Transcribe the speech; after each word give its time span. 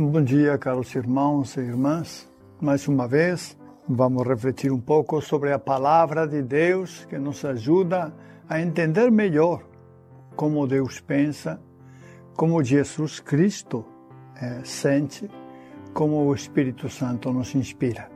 Bom 0.00 0.22
dia, 0.22 0.56
caros 0.58 0.94
irmãos 0.94 1.56
e 1.56 1.60
irmãs. 1.60 2.30
Mais 2.60 2.86
uma 2.86 3.08
vez, 3.08 3.58
vamos 3.88 4.24
refletir 4.24 4.70
um 4.70 4.78
pouco 4.78 5.20
sobre 5.20 5.52
a 5.52 5.58
palavra 5.58 6.24
de 6.24 6.40
Deus 6.40 7.04
que 7.06 7.18
nos 7.18 7.44
ajuda 7.44 8.14
a 8.48 8.60
entender 8.60 9.10
melhor 9.10 9.60
como 10.36 10.68
Deus 10.68 11.00
pensa, 11.00 11.60
como 12.36 12.62
Jesus 12.62 13.18
Cristo 13.18 13.84
eh, 14.40 14.60
sente, 14.62 15.28
como 15.92 16.24
o 16.24 16.32
Espírito 16.32 16.88
Santo 16.88 17.32
nos 17.32 17.52
inspira. 17.56 18.08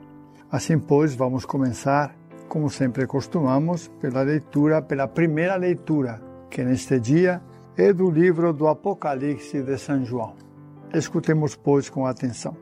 Assim, 0.49 0.79
pois, 0.79 1.13
vamos 1.13 1.43
começar, 1.43 2.15
como 2.47 2.69
sempre 2.69 3.05
costumamos, 3.05 3.89
pela 3.99 4.21
leitura, 4.21 4.81
pela 4.81 5.05
primeira 5.05 5.57
leitura, 5.57 6.21
que 6.49 6.63
neste 6.63 6.97
dia 6.97 7.41
é 7.75 7.91
do 7.91 8.09
livro 8.09 8.53
do 8.53 8.69
Apocalipse 8.69 9.61
de 9.61 9.77
São 9.77 10.05
João. 10.05 10.52
Escutemos, 10.93 11.55
pois, 11.55 11.89
com 11.89 12.05
atenção. 12.05 12.55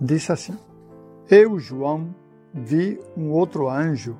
Diz 0.00 0.28
assim: 0.30 0.58
Eu, 1.30 1.58
João, 1.58 2.14
vi 2.52 2.98
um 3.16 3.30
outro 3.30 3.68
anjo 3.68 4.16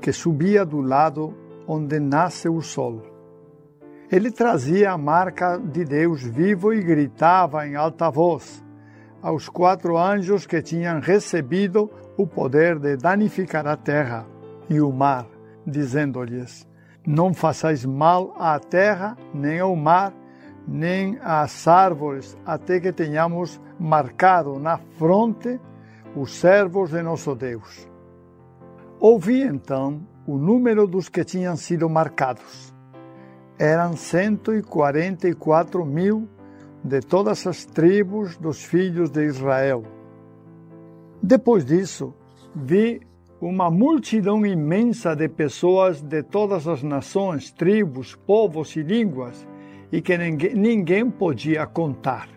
que 0.00 0.12
subia 0.12 0.64
do 0.64 0.80
lado 0.80 1.34
onde 1.66 2.00
nasce 2.00 2.48
o 2.48 2.60
sol. 2.60 3.02
Ele 4.10 4.30
trazia 4.30 4.92
a 4.92 4.98
marca 4.98 5.58
de 5.58 5.84
Deus 5.84 6.22
vivo 6.22 6.72
e 6.72 6.80
gritava 6.80 7.66
em 7.66 7.74
alta 7.74 8.08
voz 8.08 8.64
aos 9.26 9.48
quatro 9.48 9.98
anjos 9.98 10.46
que 10.46 10.62
tinham 10.62 11.00
recebido 11.00 11.90
o 12.16 12.26
poder 12.28 12.78
de 12.78 12.96
danificar 12.96 13.66
a 13.66 13.76
terra 13.76 14.24
e 14.70 14.80
o 14.80 14.92
mar, 14.92 15.26
dizendo-lhes: 15.66 16.64
Não 17.04 17.34
façais 17.34 17.84
mal 17.84 18.34
à 18.38 18.56
terra, 18.60 19.16
nem 19.34 19.58
ao 19.58 19.74
mar, 19.74 20.14
nem 20.66 21.18
às 21.22 21.68
árvores, 21.68 22.36
até 22.44 22.80
que 22.80 22.92
tenhamos 22.92 23.60
marcado 23.78 24.58
na 24.58 24.78
fronte 24.78 25.60
os 26.14 26.34
servos 26.34 26.90
de 26.90 27.02
nosso 27.02 27.34
Deus. 27.34 27.88
Ouvi 28.98 29.42
então 29.42 30.00
o 30.26 30.38
número 30.38 30.86
dos 30.86 31.08
que 31.08 31.24
tinham 31.24 31.56
sido 31.56 31.88
marcados. 31.88 32.74
Eram 33.58 33.96
144 33.96 35.84
mil 35.84 36.28
de 36.82 37.00
todas 37.00 37.46
as 37.46 37.64
tribos 37.64 38.36
dos 38.36 38.64
filhos 38.64 39.10
de 39.10 39.24
Israel. 39.24 39.84
Depois 41.22 41.64
disso, 41.64 42.14
vi 42.54 43.00
uma 43.40 43.70
multidão 43.70 44.46
imensa 44.46 45.14
de 45.14 45.28
pessoas 45.28 46.00
de 46.00 46.22
todas 46.22 46.66
as 46.66 46.82
nações, 46.82 47.52
tribos, 47.52 48.14
povos 48.14 48.74
e 48.76 48.82
línguas, 48.82 49.46
e 49.90 50.00
que 50.00 50.16
ninguém, 50.16 50.54
ninguém 50.54 51.10
podia 51.10 51.66
contar. 51.66 52.28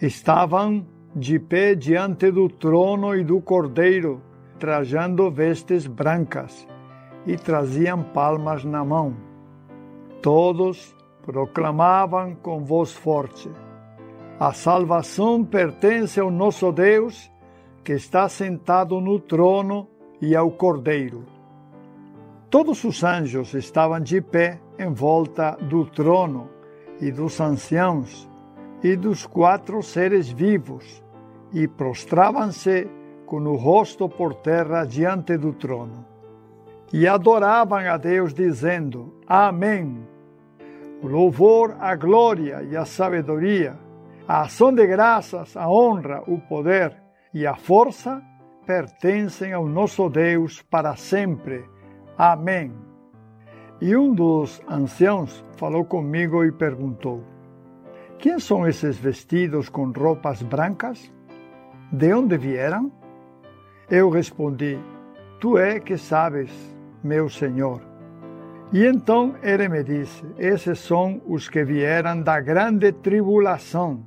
Estavam 0.00 0.86
de 1.14 1.38
pé 1.38 1.74
diante 1.74 2.30
do 2.30 2.48
trono 2.48 3.14
e 3.14 3.22
do 3.22 3.40
cordeiro, 3.40 4.20
trajando 4.58 5.30
vestes 5.30 5.86
brancas, 5.86 6.66
e 7.26 7.36
traziam 7.36 8.02
palmas 8.02 8.64
na 8.64 8.84
mão. 8.84 9.16
Todos 10.20 10.94
proclamavam 11.24 12.34
com 12.34 12.64
voz 12.64 12.92
forte: 12.92 13.50
A 14.38 14.52
salvação 14.52 15.44
pertence 15.44 16.18
ao 16.18 16.30
nosso 16.30 16.72
Deus, 16.72 17.30
que 17.84 17.92
está 17.92 18.28
sentado 18.28 19.00
no 19.00 19.18
trono 19.18 19.88
e 20.20 20.34
ao 20.36 20.50
cordeiro. 20.50 21.24
Todos 22.48 22.84
os 22.84 23.02
anjos 23.02 23.54
estavam 23.54 23.98
de 23.98 24.20
pé 24.20 24.60
em 24.78 24.92
volta 24.92 25.56
do 25.60 25.84
trono 25.86 26.48
e 27.00 27.10
dos 27.10 27.40
anciãos 27.40 28.28
e 28.82 28.96
dos 28.96 29.26
quatro 29.26 29.82
seres 29.82 30.30
vivos 30.30 31.02
e 31.52 31.68
prostravam-se 31.68 32.88
com 33.26 33.40
o 33.42 33.56
rosto 33.56 34.08
por 34.08 34.34
terra 34.34 34.84
diante 34.84 35.36
do 35.36 35.52
trono. 35.52 36.04
E 36.92 37.08
adoravam 37.08 37.78
a 37.78 37.96
Deus, 37.96 38.34
dizendo: 38.34 39.14
Amém. 39.26 40.06
O 41.02 41.06
louvor, 41.06 41.76
a 41.80 41.96
glória 41.96 42.62
e 42.62 42.76
a 42.76 42.84
sabedoria, 42.84 43.78
a 44.28 44.42
ação 44.42 44.72
de 44.72 44.86
graças, 44.86 45.56
a 45.56 45.68
honra, 45.68 46.22
o 46.26 46.38
poder 46.38 46.94
e 47.32 47.46
a 47.46 47.54
força 47.54 48.22
pertencem 48.66 49.52
ao 49.52 49.66
nosso 49.66 50.08
Deus 50.08 50.62
para 50.62 50.94
sempre. 50.94 51.64
Amém. 52.16 52.91
E 53.84 53.96
um 53.96 54.14
dos 54.14 54.62
anciãos 54.68 55.44
falou 55.56 55.84
comigo 55.84 56.44
e 56.44 56.52
perguntou: 56.52 57.20
Quem 58.16 58.38
são 58.38 58.64
esses 58.64 58.96
vestidos 58.96 59.68
com 59.68 59.90
roupas 59.90 60.40
brancas? 60.40 61.12
De 61.90 62.14
onde 62.14 62.38
vieram? 62.38 62.92
Eu 63.90 64.08
respondi: 64.08 64.78
Tu 65.40 65.58
é 65.58 65.80
que 65.80 65.96
sabes, 65.96 66.52
meu 67.02 67.28
Senhor. 67.28 67.80
E 68.72 68.86
então 68.86 69.34
ele 69.42 69.68
me 69.68 69.82
disse: 69.82 70.24
Esses 70.38 70.78
são 70.78 71.20
os 71.26 71.48
que 71.48 71.64
vieram 71.64 72.22
da 72.22 72.38
grande 72.38 72.92
tribulação. 72.92 74.06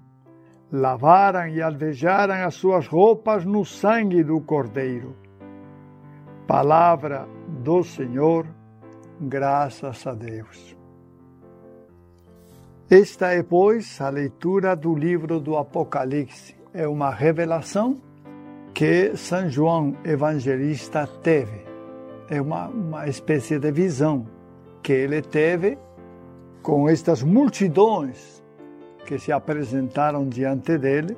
Lavaram 0.71 1.49
e 1.49 1.61
alvejaram 1.61 2.45
as 2.45 2.55
suas 2.55 2.87
roupas 2.87 3.43
no 3.43 3.65
sangue 3.65 4.23
do 4.23 4.39
Cordeiro. 4.39 5.17
Palavra 6.47 7.27
do 7.61 7.83
Senhor, 7.83 8.45
graças 9.19 10.05
a 10.05 10.13
Deus. 10.13 10.75
Esta 12.89 13.33
é, 13.33 13.41
pois, 13.41 13.99
a 13.99 14.09
leitura 14.09 14.75
do 14.75 14.93
livro 14.93 15.39
do 15.39 15.57
Apocalipse. 15.57 16.55
É 16.73 16.87
uma 16.87 17.09
revelação 17.09 17.99
que 18.73 19.15
São 19.15 19.49
João 19.49 19.95
Evangelista 20.03 21.07
teve. 21.23 21.65
É 22.29 22.39
uma, 22.39 22.67
uma 22.67 23.07
espécie 23.07 23.57
de 23.57 23.71
visão 23.71 24.27
que 24.83 24.93
ele 24.93 25.21
teve 25.21 25.77
com 26.61 26.87
estas 26.87 27.23
multidões 27.23 28.43
que 29.05 29.17
se 29.17 29.31
apresentaram 29.31 30.27
diante 30.27 30.77
dele 30.77 31.17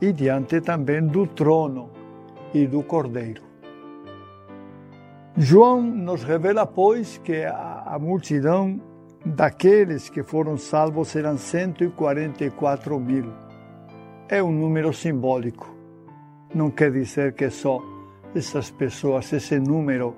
e 0.00 0.12
diante 0.12 0.60
também 0.60 1.06
do 1.06 1.26
trono 1.26 1.90
e 2.52 2.66
do 2.66 2.82
cordeiro. 2.82 3.47
João 5.40 5.80
nos 5.80 6.24
revela, 6.24 6.66
pois, 6.66 7.16
que 7.18 7.44
a, 7.44 7.84
a 7.86 7.96
multidão 7.96 8.80
daqueles 9.24 10.10
que 10.10 10.24
foram 10.24 10.56
salvos 10.56 11.14
eram 11.14 11.38
144 11.38 12.98
mil. 12.98 13.32
É 14.28 14.42
um 14.42 14.50
número 14.50 14.92
simbólico. 14.92 15.72
Não 16.52 16.72
quer 16.72 16.90
dizer 16.90 17.34
que 17.34 17.48
só 17.50 17.80
essas 18.34 18.72
pessoas, 18.72 19.32
esse 19.32 19.60
número, 19.60 20.16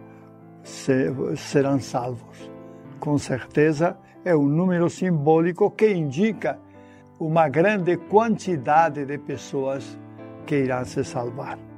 se, 0.63 1.13
serão 1.37 1.79
salvos. 1.79 2.51
Com 2.99 3.19
certeza 3.19 3.99
é 4.25 4.35
um 4.35 4.47
número 4.47 4.89
simbólico 4.89 5.71
que 5.73 5.93
indica 5.93 6.59
uma 7.19 7.47
grande 7.47 7.99
quantidade 7.99 9.05
de 9.05 9.19
pessoas 9.19 9.99
que 10.47 10.57
irão 10.57 10.83
se 10.87 11.05
salvar. 11.05 11.70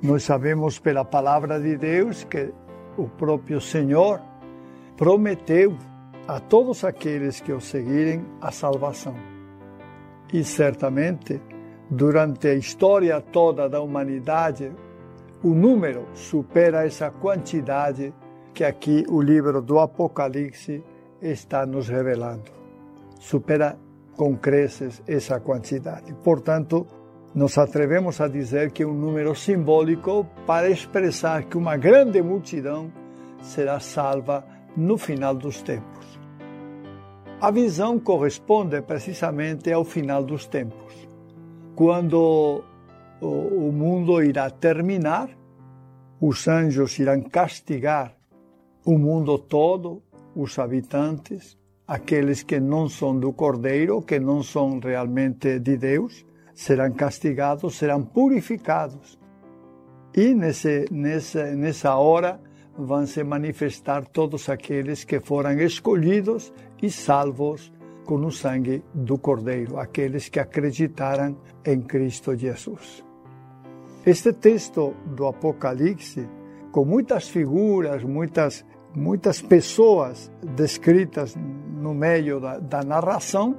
Nós 0.00 0.22
sabemos 0.22 0.78
pela 0.78 1.04
palavra 1.04 1.60
de 1.60 1.76
Deus 1.76 2.22
que 2.22 2.52
o 2.96 3.08
próprio 3.08 3.60
Senhor 3.60 4.20
prometeu 4.96 5.76
a 6.26 6.38
todos 6.38 6.84
aqueles 6.84 7.40
que 7.40 7.52
o 7.52 7.60
seguirem 7.60 8.24
a 8.40 8.52
salvação. 8.52 9.14
E 10.32 10.44
certamente, 10.44 11.40
durante 11.90 12.46
a 12.46 12.54
história 12.54 13.20
toda 13.20 13.68
da 13.68 13.80
humanidade, 13.80 14.70
o 15.42 15.48
número 15.48 16.06
supera 16.14 16.86
essa 16.86 17.10
quantidade 17.10 18.14
que 18.54 18.62
aqui 18.62 19.04
o 19.08 19.20
livro 19.20 19.60
do 19.60 19.80
Apocalipse 19.80 20.82
está 21.20 21.66
nos 21.66 21.88
revelando. 21.88 22.50
Supera 23.18 23.76
com 24.16 24.36
creces 24.36 25.02
essa 25.06 25.40
quantidade. 25.40 26.14
Portanto, 26.22 26.86
nos 27.38 27.56
atrevemos 27.56 28.20
a 28.20 28.26
dizer 28.26 28.72
que 28.72 28.82
é 28.82 28.86
um 28.86 28.92
número 28.92 29.32
simbólico 29.32 30.26
para 30.44 30.68
expressar 30.68 31.44
que 31.44 31.56
uma 31.56 31.76
grande 31.76 32.20
multidão 32.20 32.92
será 33.40 33.78
salva 33.78 34.44
no 34.76 34.98
final 34.98 35.36
dos 35.36 35.62
tempos. 35.62 36.18
A 37.40 37.52
visão 37.52 38.00
corresponde 38.00 38.82
precisamente 38.82 39.72
ao 39.72 39.84
final 39.84 40.24
dos 40.24 40.46
tempos, 40.46 40.92
quando 41.76 42.64
o 43.20 43.70
mundo 43.70 44.20
irá 44.20 44.50
terminar, 44.50 45.30
os 46.20 46.48
anjos 46.48 46.98
irão 46.98 47.20
castigar 47.22 48.16
o 48.84 48.98
mundo 48.98 49.38
todo, 49.38 50.02
os 50.34 50.58
habitantes, 50.58 51.56
aqueles 51.86 52.42
que 52.42 52.58
não 52.58 52.88
são 52.88 53.16
do 53.16 53.32
Cordeiro, 53.32 54.02
que 54.02 54.18
não 54.18 54.42
são 54.42 54.80
realmente 54.80 55.60
de 55.60 55.76
Deus, 55.76 56.26
serão 56.58 56.90
castigados, 56.90 57.76
serão 57.76 58.02
purificados. 58.02 59.16
E 60.12 60.34
nesse, 60.34 60.86
nessa, 60.90 61.54
nessa 61.54 61.94
hora 61.94 62.40
vão 62.76 63.06
se 63.06 63.22
manifestar 63.22 64.04
todos 64.04 64.48
aqueles 64.48 65.04
que 65.04 65.20
foram 65.20 65.52
escolhidos 65.60 66.52
e 66.82 66.90
salvos 66.90 67.72
com 68.04 68.16
o 68.16 68.32
sangue 68.32 68.82
do 68.92 69.16
Cordeiro, 69.16 69.78
aqueles 69.78 70.28
que 70.28 70.40
acreditaram 70.40 71.36
em 71.64 71.80
Cristo 71.80 72.34
Jesus. 72.34 73.04
Este 74.04 74.32
texto 74.32 74.96
do 75.06 75.28
Apocalipse, 75.28 76.28
com 76.72 76.84
muitas 76.84 77.28
figuras, 77.28 78.02
muitas, 78.02 78.66
muitas 78.96 79.40
pessoas 79.40 80.28
descritas 80.56 81.36
no 81.36 81.94
meio 81.94 82.40
da, 82.40 82.58
da 82.58 82.82
narração, 82.82 83.56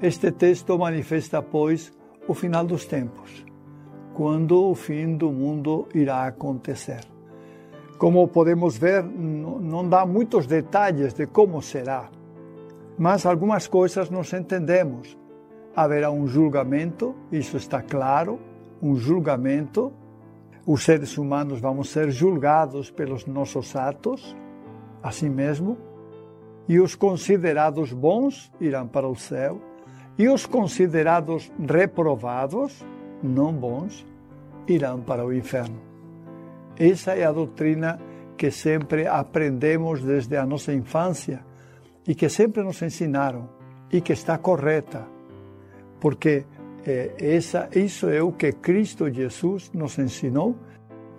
este 0.00 0.30
texto 0.30 0.78
manifesta, 0.78 1.42
pois, 1.42 1.97
o 2.28 2.34
final 2.34 2.64
dos 2.64 2.84
tempos, 2.84 3.44
quando 4.12 4.70
o 4.70 4.74
fim 4.74 5.16
do 5.16 5.32
mundo 5.32 5.88
irá 5.94 6.26
acontecer. 6.26 7.00
Como 7.96 8.28
podemos 8.28 8.76
ver, 8.76 9.02
não 9.02 9.88
dá 9.88 10.04
muitos 10.04 10.46
detalhes 10.46 11.14
de 11.14 11.26
como 11.26 11.62
será, 11.62 12.10
mas 12.98 13.24
algumas 13.24 13.66
coisas 13.66 14.10
nós 14.10 14.32
entendemos. 14.32 15.16
Haverá 15.74 16.10
um 16.10 16.26
julgamento, 16.26 17.14
isso 17.32 17.56
está 17.56 17.80
claro, 17.80 18.38
um 18.82 18.94
julgamento. 18.94 19.92
Os 20.66 20.84
seres 20.84 21.16
humanos 21.16 21.60
vamos 21.60 21.88
ser 21.88 22.10
julgados 22.10 22.90
pelos 22.90 23.24
nossos 23.24 23.74
atos, 23.74 24.36
assim 25.02 25.30
mesmo, 25.30 25.78
e 26.68 26.78
os 26.78 26.94
considerados 26.94 27.92
bons 27.92 28.52
irão 28.60 28.86
para 28.86 29.08
o 29.08 29.16
céu, 29.16 29.60
e 30.18 30.28
os 30.28 30.44
considerados 30.44 31.50
reprovados, 31.58 32.84
não 33.22 33.52
bons, 33.52 34.04
irão 34.66 35.00
para 35.00 35.24
o 35.24 35.32
inferno. 35.32 35.80
Essa 36.76 37.14
é 37.14 37.24
a 37.24 37.32
doutrina 37.32 38.00
que 38.36 38.50
sempre 38.50 39.06
aprendemos 39.06 40.02
desde 40.02 40.36
a 40.36 40.44
nossa 40.44 40.72
infância 40.72 41.44
e 42.06 42.14
que 42.14 42.28
sempre 42.28 42.62
nos 42.62 42.82
ensinaram 42.82 43.48
e 43.92 44.00
que 44.00 44.12
está 44.12 44.36
correta, 44.38 45.06
porque 46.00 46.44
é, 46.86 47.14
essa, 47.18 47.68
isso 47.74 48.08
é 48.08 48.22
o 48.22 48.32
que 48.32 48.52
Cristo 48.52 49.12
Jesus 49.12 49.70
nos 49.72 49.98
ensinou 49.98 50.56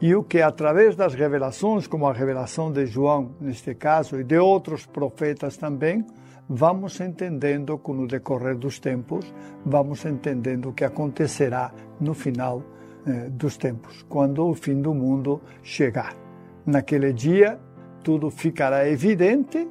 e 0.01 0.15
o 0.15 0.23
que, 0.23 0.41
através 0.41 0.95
das 0.95 1.13
revelações, 1.13 1.87
como 1.87 2.07
a 2.07 2.13
revelação 2.13 2.71
de 2.71 2.85
João, 2.85 3.31
neste 3.39 3.75
caso, 3.75 4.19
e 4.19 4.23
de 4.23 4.37
outros 4.37 4.85
profetas 4.85 5.57
também, 5.57 6.05
vamos 6.49 6.99
entendendo 6.99 7.77
com 7.77 7.99
o 7.99 8.07
decorrer 8.07 8.57
dos 8.57 8.79
tempos, 8.79 9.31
vamos 9.63 10.03
entendendo 10.03 10.69
o 10.69 10.73
que 10.73 10.83
acontecerá 10.83 11.71
no 12.01 12.15
final 12.15 12.63
eh, 13.05 13.29
dos 13.29 13.55
tempos, 13.55 14.03
quando 14.09 14.47
o 14.47 14.55
fim 14.55 14.81
do 14.81 14.93
mundo 14.93 15.39
chegar. 15.61 16.15
Naquele 16.65 17.13
dia, 17.13 17.59
tudo 18.03 18.31
ficará 18.31 18.89
evidente 18.89 19.67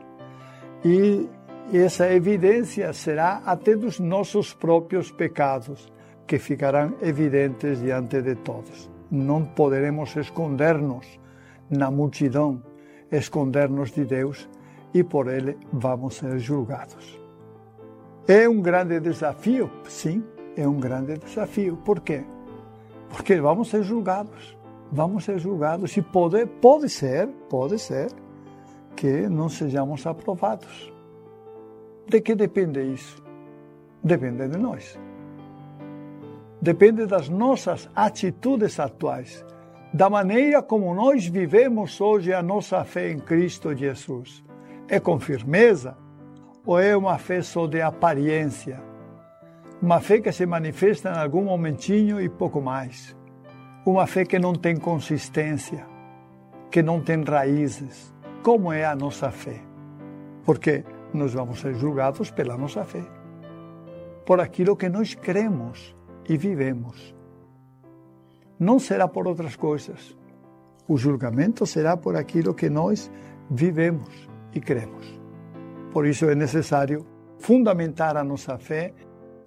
e 0.84 1.28
essa 1.72 2.10
evidência 2.12 2.92
será 2.92 3.42
até 3.44 3.74
dos 3.74 3.98
nossos 3.98 4.54
próprios 4.54 5.10
pecados, 5.10 5.92
que 6.26 6.38
ficarão 6.38 6.94
evidentes 7.02 7.80
diante 7.80 8.22
de 8.22 8.36
todos. 8.36 8.88
Não 9.10 9.44
poderemos 9.44 10.14
esconder-nos 10.14 11.18
na 11.68 11.90
multidão, 11.90 12.62
esconder-nos 13.10 13.90
de 13.90 14.04
Deus 14.04 14.48
e 14.92 15.02
por 15.02 15.28
ele 15.28 15.58
vamos 15.72 16.16
ser 16.16 16.38
julgados. 16.38 17.18
É 18.26 18.48
um 18.48 18.60
grande 18.60 19.00
desafio, 19.00 19.70
sim, 19.88 20.22
é 20.56 20.66
um 20.66 20.78
grande 20.78 21.16
desafio. 21.18 21.76
Por 21.78 22.00
quê? 22.00 22.24
Porque 23.08 23.40
vamos 23.40 23.70
ser 23.70 23.82
julgados. 23.82 24.56
Vamos 24.90 25.24
ser 25.24 25.38
julgados 25.38 25.96
e 25.96 26.02
pode, 26.02 26.46
pode 26.46 26.88
ser, 26.88 27.28
pode 27.48 27.78
ser 27.78 28.08
que 28.96 29.28
não 29.28 29.48
sejamos 29.48 30.06
aprovados. 30.06 30.92
De 32.06 32.20
que 32.20 32.34
depende 32.34 32.82
isso? 32.82 33.22
Depende 34.02 34.48
de 34.48 34.58
nós. 34.58 34.98
Depende 36.60 37.06
das 37.06 37.28
nossas 37.28 37.88
atitudes 37.94 38.80
atuais, 38.80 39.44
da 39.92 40.10
maneira 40.10 40.62
como 40.62 40.92
nós 40.94 41.26
vivemos 41.26 42.00
hoje 42.00 42.32
a 42.32 42.42
nossa 42.42 42.82
fé 42.84 43.12
em 43.12 43.18
Cristo 43.18 43.74
Jesus. 43.76 44.42
É 44.90 44.98
com 44.98 45.20
firmeza 45.20 45.94
ou 46.64 46.80
é 46.80 46.96
uma 46.96 47.18
fé 47.18 47.42
só 47.42 47.66
de 47.66 47.82
aparência? 47.82 48.82
Uma 49.82 50.00
fé 50.00 50.18
que 50.18 50.32
se 50.32 50.46
manifesta 50.46 51.10
em 51.10 51.18
algum 51.18 51.44
momentinho 51.44 52.18
e 52.18 52.26
pouco 52.26 52.62
mais. 52.62 53.14
Uma 53.84 54.06
fé 54.06 54.24
que 54.24 54.38
não 54.38 54.54
tem 54.54 54.78
consistência, 54.78 55.86
que 56.70 56.82
não 56.82 57.02
tem 57.02 57.22
raízes. 57.22 58.14
Como 58.42 58.72
é 58.72 58.86
a 58.86 58.96
nossa 58.96 59.30
fé? 59.30 59.60
Porque 60.42 60.82
nós 61.12 61.34
vamos 61.34 61.60
ser 61.60 61.74
julgados 61.74 62.30
pela 62.30 62.56
nossa 62.56 62.82
fé, 62.82 63.04
por 64.24 64.40
aquilo 64.40 64.74
que 64.74 64.88
nós 64.88 65.14
cremos 65.14 65.94
e 66.26 66.38
vivemos. 66.38 67.14
Não 68.58 68.78
será 68.78 69.06
por 69.06 69.28
outras 69.28 69.54
coisas. 69.54 70.16
O 70.88 70.96
julgamento 70.96 71.66
será 71.66 71.94
por 71.94 72.16
aquilo 72.16 72.54
que 72.54 72.70
nós 72.70 73.10
vivemos 73.50 74.28
e 74.58 74.60
cremos. 74.60 75.18
Por 75.92 76.06
isso 76.06 76.26
é 76.26 76.34
necessário 76.34 77.06
fundamentar 77.38 78.16
a 78.16 78.24
nossa 78.24 78.58
fé, 78.58 78.92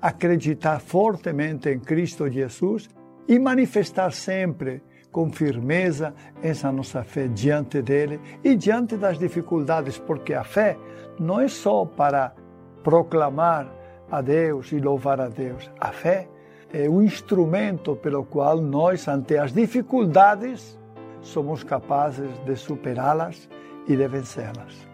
acreditar 0.02 0.80
fortemente 0.80 1.70
em 1.70 1.80
Cristo 1.80 2.30
Jesus 2.30 2.90
e 3.28 3.38
manifestar 3.38 4.12
sempre 4.12 4.82
com 5.12 5.32
firmeza 5.32 6.14
essa 6.42 6.72
nossa 6.72 7.04
fé 7.04 7.28
diante 7.28 7.82
dele 7.82 8.20
e 8.44 8.56
diante 8.56 8.96
das 8.98 9.20
dificuldades, 9.20 10.00
porque 10.00 10.34
a 10.34 10.44
fé 10.44 10.78
não 11.20 11.40
é 11.40 11.48
só 11.48 11.86
para 11.86 12.34
proclamar 12.82 13.70
a 14.10 14.22
Deus 14.22 14.72
e 14.72 14.80
louvar 14.80 15.20
a 15.20 15.28
Deus. 15.28 15.70
A 15.80 15.92
fé 15.92 16.28
é 16.74 16.90
o 16.90 17.02
instrumento 17.02 17.98
pelo 17.98 18.24
qual 18.24 18.62
nós, 18.62 19.08
ante 19.08 19.38
as 19.38 19.52
dificuldades, 19.52 20.80
somos 21.22 21.64
capazes 21.64 22.32
de 22.46 22.56
superá-las 22.56 23.50
e 23.88 23.96
de 23.96 24.08
vencê-las 24.08 24.91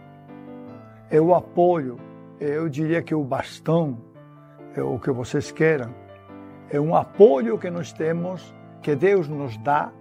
é 1.10 1.20
o 1.20 1.34
apoio, 1.34 1.98
eu 2.40 2.68
diria 2.70 3.02
que 3.02 3.16
o 3.16 3.24
bastão, 3.24 3.98
é 4.76 4.82
o 4.82 5.00
que 5.00 5.12
vocês 5.12 5.52
queiram, 5.52 5.94
é 6.70 6.80
um 6.80 6.96
apoio 6.96 7.58
que 7.58 7.70
nós 7.70 7.92
temos, 7.92 8.54
que 8.82 8.96
Deus 8.96 9.28
nos 9.28 9.58
dá 9.58 9.92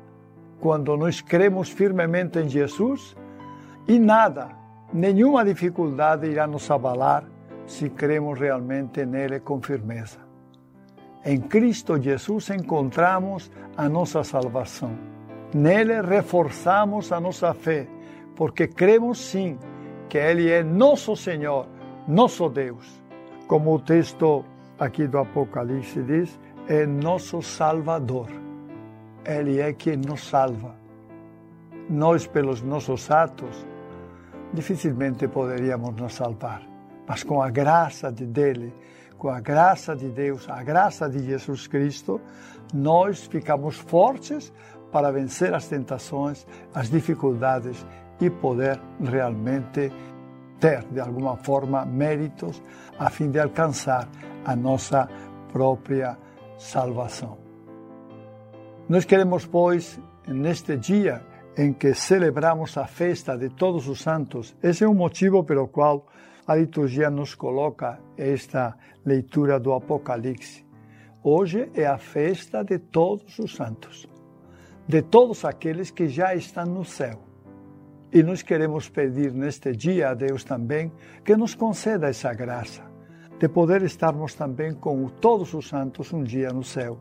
quando 0.61 0.97
nós 0.97 1.21
cremos 1.21 1.71
firmemente 1.71 2.39
em 2.39 2.49
Jesus 2.49 3.17
e 3.87 3.99
nada, 3.99 4.49
nenhuma 4.93 5.45
dificuldade 5.45 6.27
irá 6.27 6.47
nos 6.47 6.71
abalar 6.71 7.25
se 7.67 7.91
cremos 7.91 8.39
realmente 8.39 9.05
nele 9.05 9.41
com 9.41 9.61
firmeza. 9.61 10.19
Em 11.25 11.41
Cristo 11.41 12.01
Jesus 12.01 12.51
encontramos 12.51 13.51
a 13.77 13.89
nossa 13.89 14.23
salvação. 14.23 14.97
Nele 15.55 16.01
reforçamos 16.01 17.11
a 17.11 17.21
nossa 17.21 17.53
fé, 17.55 17.87
porque 18.37 18.69
cremos 18.69 19.19
sim 19.19 19.59
que 20.09 20.19
Ele 20.19 20.51
é 20.51 20.63
nosso 20.63 21.17
Senhor, 21.17 21.67
nosso 22.07 22.49
Deus. 22.49 23.03
Como 23.47 23.75
o 23.75 23.79
texto 23.79 24.45
aqui 24.79 25.07
do 25.07 25.19
Apocalipse 25.19 26.03
diz, 26.03 26.39
é 26.69 26.87
nosso 26.87 27.43
Salvador. 27.43 28.29
Ele 29.25 29.61
é 29.61 29.73
quem 29.73 29.97
nos 29.97 30.29
salva. 30.29 30.75
Nós, 31.89 32.27
pelos 32.27 32.63
nossos 32.63 33.11
atos, 33.11 33.67
dificilmente 34.53 35.29
poderíamos 35.29 35.95
nos 35.95 36.15
salvar, 36.15 36.63
mas 37.07 37.23
com 37.23 37.43
a 37.43 37.51
graça 37.51 38.11
de 38.11 38.27
dele, 38.27 38.73
com 39.19 39.29
a 39.29 39.41
graça 39.41 39.95
de 39.95 40.09
Deus, 40.09 40.49
a 40.49 40.63
graça 40.63 41.09
de 41.09 41.25
Jesus 41.25 41.67
Cristo, 41.67 42.21
nós 42.75 43.25
ficamos 43.27 43.77
fortes 43.77 44.53
para 44.91 45.11
vencer 45.11 45.55
as 45.55 45.69
tentações, 45.69 46.47
as 46.75 46.91
dificuldades 46.91 47.85
e 48.21 48.31
poder 48.31 48.81
realmente 49.03 49.93
ter, 50.59 50.85
de 50.91 51.01
alguma 51.01 51.37
forma, 51.37 51.85
méritos 51.85 52.63
a 52.99 53.11
fim 53.11 53.31
de 53.31 53.39
alcançar 53.39 54.09
a 54.45 54.57
nossa 54.57 55.09
própria 55.53 56.17
salvação. 56.59 57.39
Nós 58.89 59.05
queremos, 59.05 59.45
pois, 59.47 60.01
neste 60.27 60.77
dia 60.77 61.23
em 61.57 61.73
que 61.73 61.95
celebramos 61.95 62.77
a 62.77 62.87
festa 62.87 63.37
de 63.37 63.49
Todos 63.49 63.89
os 63.89 64.01
Santos, 64.01 64.55
esse 64.63 64.85
é 64.85 64.89
o 64.89 64.95
motivo 64.95 65.43
pelo 65.43 65.69
qual 65.69 66.07
a 66.47 66.55
liturgia 66.55 67.11
nos 67.11 67.35
coloca 67.35 67.99
esta 68.17 68.77
leitura 69.05 69.59
do 69.59 69.73
Apocalipse. 69.73 70.65
Hoje 71.23 71.69
é 71.75 71.85
a 71.87 71.99
festa 71.99 72.63
de 72.63 72.79
todos 72.79 73.37
os 73.41 73.57
santos, 73.57 74.07
de 74.87 75.03
todos 75.03 75.45
aqueles 75.45 75.91
que 75.91 76.07
já 76.07 76.37
estão 76.37 76.65
no 76.65 76.85
céu. 76.85 77.26
E 78.13 78.23
nós 78.23 78.43
queremos 78.43 78.89
pedir 78.89 79.33
neste 79.33 79.73
dia 79.73 80.11
a 80.11 80.15
Deus 80.15 80.45
também 80.45 80.93
que 81.25 81.37
nos 81.37 81.55
conceda 81.55 82.09
essa 82.09 82.33
graça 82.33 82.97
de 83.39 83.49
poder 83.49 83.83
estarmos 83.83 84.35
também 84.35 84.75
com 84.75 85.09
todos 85.09 85.53
os 85.53 85.69
santos 85.69 86.13
um 86.13 86.23
dia 86.23 86.51
no 86.51 86.65
céu, 86.65 86.99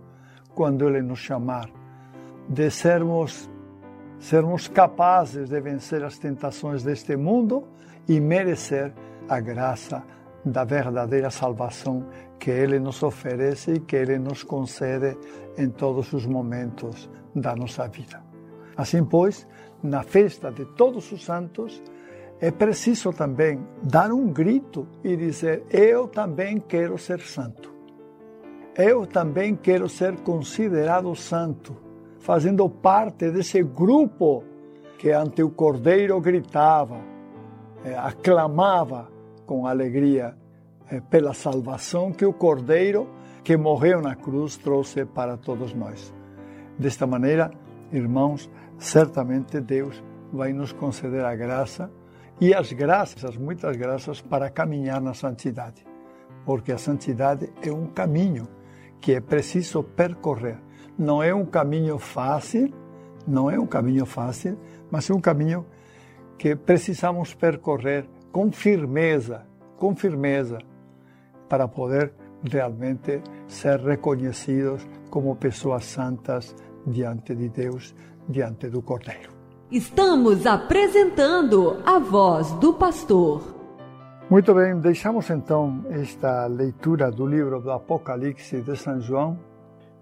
quando 0.54 0.88
Ele 0.88 1.02
nos 1.02 1.20
chamar, 1.20 1.70
de 2.50 2.70
sermos, 2.70 3.50
sermos 4.20 4.68
capazes 4.68 5.50
de 5.50 5.62
vencer 5.62 6.04
as 6.04 6.18
tentações 6.18 6.84
deste 6.84 7.16
mundo 7.16 7.68
e 8.08 8.20
merecer 8.20 8.94
a 9.30 9.40
graça 9.40 10.04
da 10.44 10.64
verdadeira 10.64 11.30
salvação 11.30 12.06
que 12.38 12.52
Ele 12.52 12.80
nos 12.80 13.02
oferece 13.02 13.76
e 13.76 13.80
que 13.80 13.96
Ele 13.96 14.20
nos 14.20 14.44
concede 14.44 15.18
em 15.58 15.70
todos 15.70 16.12
os 16.14 16.26
momentos 16.26 17.10
da 17.34 17.56
nossa 17.56 17.88
vida. 17.88 18.22
Assim, 18.78 19.04
pois, 19.06 19.48
na 19.84 20.04
festa 20.04 20.52
de 20.52 20.66
todos 20.66 21.12
os 21.12 21.24
santos, 21.24 21.82
é 22.40 22.52
preciso 22.52 23.14
também 23.14 23.66
dar 23.82 24.12
um 24.12 24.28
grito 24.28 24.88
e 25.04 25.16
dizer: 25.16 25.64
Eu 25.70 26.08
também 26.08 26.60
quero 26.60 26.98
ser 26.98 27.20
santo. 27.22 27.74
Eu 28.76 29.06
também 29.06 29.56
quero 29.56 29.88
ser 29.88 30.18
considerado 30.18 31.16
santo, 31.16 31.78
fazendo 32.20 32.70
parte 32.70 33.32
desse 33.32 33.64
grupo 33.64 34.44
que 34.98 35.12
ante 35.12 35.42
o 35.42 35.50
Cordeiro 35.50 36.20
gritava, 36.20 37.00
eh, 37.86 37.96
aclamava 37.96 39.10
com 39.46 39.66
alegria 39.66 40.36
eh, 40.90 41.02
pela 41.10 41.34
salvação 41.34 42.12
que 42.12 42.26
o 42.26 42.34
Cordeiro 42.34 43.08
que 43.46 43.56
morreu 43.56 44.02
na 44.02 44.16
cruz 44.16 44.58
trouxe 44.58 45.06
para 45.06 45.38
todos 45.38 45.74
nós. 45.74 46.14
Desta 46.78 47.06
maneira, 47.06 47.52
irmãos, 47.94 48.50
certamente 48.78 49.60
Deus 49.60 50.04
vai 50.32 50.54
nos 50.54 50.72
conceder 50.72 51.24
a 51.24 51.36
graça 51.36 51.90
e 52.40 52.54
as 52.54 52.72
graças, 52.74 53.24
as 53.24 53.38
muitas 53.38 53.78
graças 53.78 54.22
para 54.22 54.50
caminhar 54.50 55.02
na 55.02 55.14
santidade, 55.14 55.86
porque 56.46 56.72
a 56.72 56.78
santidade 56.78 57.52
é 57.62 57.72
um 57.72 57.88
caminho 57.88 58.48
que 59.00 59.14
é 59.14 59.22
preciso 59.22 59.84
percorrer. 59.84 60.58
Não 60.98 61.22
é 61.22 61.34
um 61.34 61.46
caminho 61.46 61.98
fácil, 61.98 62.74
não 63.28 63.50
é 63.50 63.60
um 63.60 63.68
caminho 63.68 64.06
fácil, 64.06 64.58
mas 64.92 65.10
é 65.10 65.14
um 65.14 65.22
caminho 65.22 65.66
que 66.38 66.56
precisamos 66.56 67.34
percorrer 67.34 68.08
com 68.32 68.52
firmeza, 68.52 69.46
com 69.78 69.96
firmeza, 69.96 70.60
para 71.48 71.68
poder 71.68 72.14
realmente 72.44 73.22
ser 73.48 73.80
reconhecidos 73.80 74.88
como 75.10 75.36
pessoas 75.36 75.86
santas 75.86 76.56
diante 76.86 77.34
de 77.34 77.50
Deus, 77.50 77.96
diante 78.28 78.70
do 78.70 78.82
Cordeiro. 78.82 79.30
Estamos 79.72 80.46
apresentando 80.46 81.82
a 81.86 82.00
voz 82.00 82.52
do 82.54 82.74
pastor. 82.74 83.56
Muito 84.30 84.54
bem, 84.54 84.80
deixamos 84.80 85.30
então 85.30 85.86
esta 85.90 86.48
leitura 86.48 87.12
do 87.12 87.26
livro 87.26 87.60
do 87.62 87.72
Apocalipse 87.72 88.62
de 88.62 88.76
São 88.76 89.00
João 89.00 89.40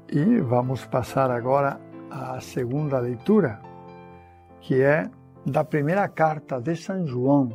e 0.10 0.39
vamos 0.39 0.86
passar 0.86 1.30
agora 1.32 1.80
à 2.10 2.39
segunda 2.39 3.00
leitura, 3.00 3.60
que 4.62 4.82
é 4.82 5.10
da 5.46 5.63
primeira 5.63 6.08
carta 6.08 6.62
de 6.62 6.75
São 6.75 7.06
João, 7.06 7.50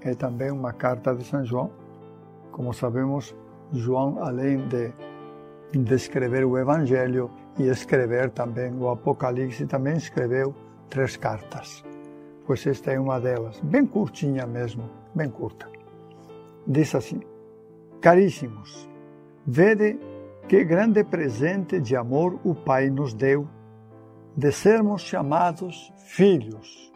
é 0.00 0.14
também 0.14 0.50
uma 0.50 0.72
carta 0.72 1.14
de 1.14 1.24
São 1.24 1.44
João. 1.44 1.70
Como 2.52 2.72
sabemos, 2.72 3.34
João, 3.72 4.22
além 4.22 4.68
de 4.68 4.92
descrever 5.72 6.44
o 6.44 6.56
Evangelho 6.56 7.30
e 7.58 7.68
escrever 7.68 8.30
também 8.30 8.72
o 8.76 8.88
Apocalipse, 8.88 9.66
também 9.66 9.96
escreveu 9.96 10.54
três 10.88 11.16
cartas. 11.16 11.84
Pois 12.46 12.66
esta 12.66 12.92
é 12.92 13.00
uma 13.00 13.20
delas, 13.20 13.60
bem 13.60 13.86
curtinha 13.86 14.46
mesmo, 14.46 14.88
bem 15.14 15.30
curta. 15.30 15.68
Diz 16.66 16.94
assim: 16.94 17.20
Caríssimos, 18.00 18.88
vede 19.46 19.98
que 20.48 20.64
grande 20.64 21.04
presente 21.04 21.80
de 21.80 21.96
amor 21.96 22.38
o 22.44 22.54
Pai 22.54 22.90
nos 22.90 23.14
deu, 23.14 23.48
de 24.36 24.52
sermos 24.52 25.02
chamados 25.02 25.92
filhos, 26.06 26.92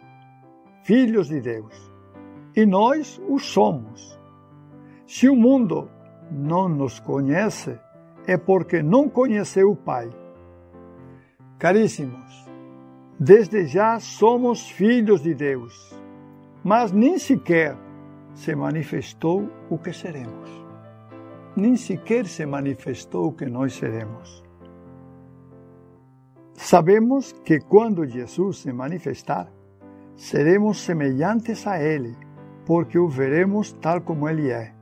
filhos 0.84 1.28
de 1.28 1.40
Deus 1.40 1.88
e 2.58 2.66
nós 2.66 3.20
o 3.28 3.38
somos. 3.38 4.18
Se 5.06 5.28
o 5.28 5.36
mundo 5.36 5.88
não 6.28 6.68
nos 6.68 6.98
conhece, 6.98 7.78
é 8.26 8.36
porque 8.36 8.82
não 8.82 9.08
conheceu 9.08 9.70
o 9.70 9.76
Pai. 9.76 10.10
Caríssimos, 11.58 12.48
desde 13.18 13.66
já 13.66 13.98
somos 13.98 14.70
filhos 14.70 15.22
de 15.22 15.34
Deus, 15.34 15.94
mas 16.62 16.92
nem 16.92 17.18
sequer 17.18 17.76
se 18.34 18.54
manifestou 18.54 19.48
o 19.68 19.76
que 19.76 19.92
seremos. 19.92 20.48
Nem 21.56 21.74
sequer 21.76 22.26
se 22.26 22.46
manifestou 22.46 23.26
o 23.26 23.32
que 23.32 23.46
nós 23.46 23.74
seremos. 23.74 24.44
Sabemos 26.54 27.32
que 27.44 27.58
quando 27.58 28.06
Jesus 28.06 28.58
se 28.58 28.72
manifestar, 28.72 29.50
seremos 30.14 30.80
semelhantes 30.80 31.66
a 31.66 31.82
Ele 31.82 32.16
porque 32.68 32.98
o 32.98 33.08
veremos 33.08 33.72
tal 33.72 34.02
como 34.02 34.28
ele 34.28 34.50
é. 34.50 34.74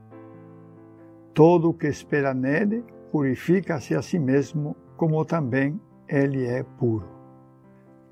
Todo 1.33 1.69
o 1.69 1.73
que 1.73 1.87
espera 1.87 2.33
nele 2.33 2.83
purifica-se 3.13 3.95
a 3.95 4.01
si 4.01 4.19
mesmo, 4.19 4.75
como 4.97 5.23
também 5.23 5.79
ele 6.07 6.45
é 6.45 6.63
puro. 6.63 7.07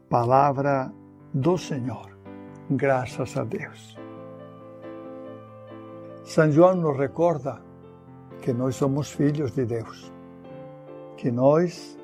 Palavra 0.10 0.92
do 1.34 1.58
Senhor. 1.58 2.18
Graças 2.70 3.38
a 3.38 3.44
Deus. 3.44 3.98
São 6.24 6.52
João 6.52 6.76
nos 6.76 6.98
recorda 6.98 7.62
que 8.42 8.52
nós 8.52 8.76
somos 8.76 9.12
filhos 9.12 9.52
de 9.52 9.66
Deus, 9.66 10.12
que 11.18 11.32
nós, 11.32 11.98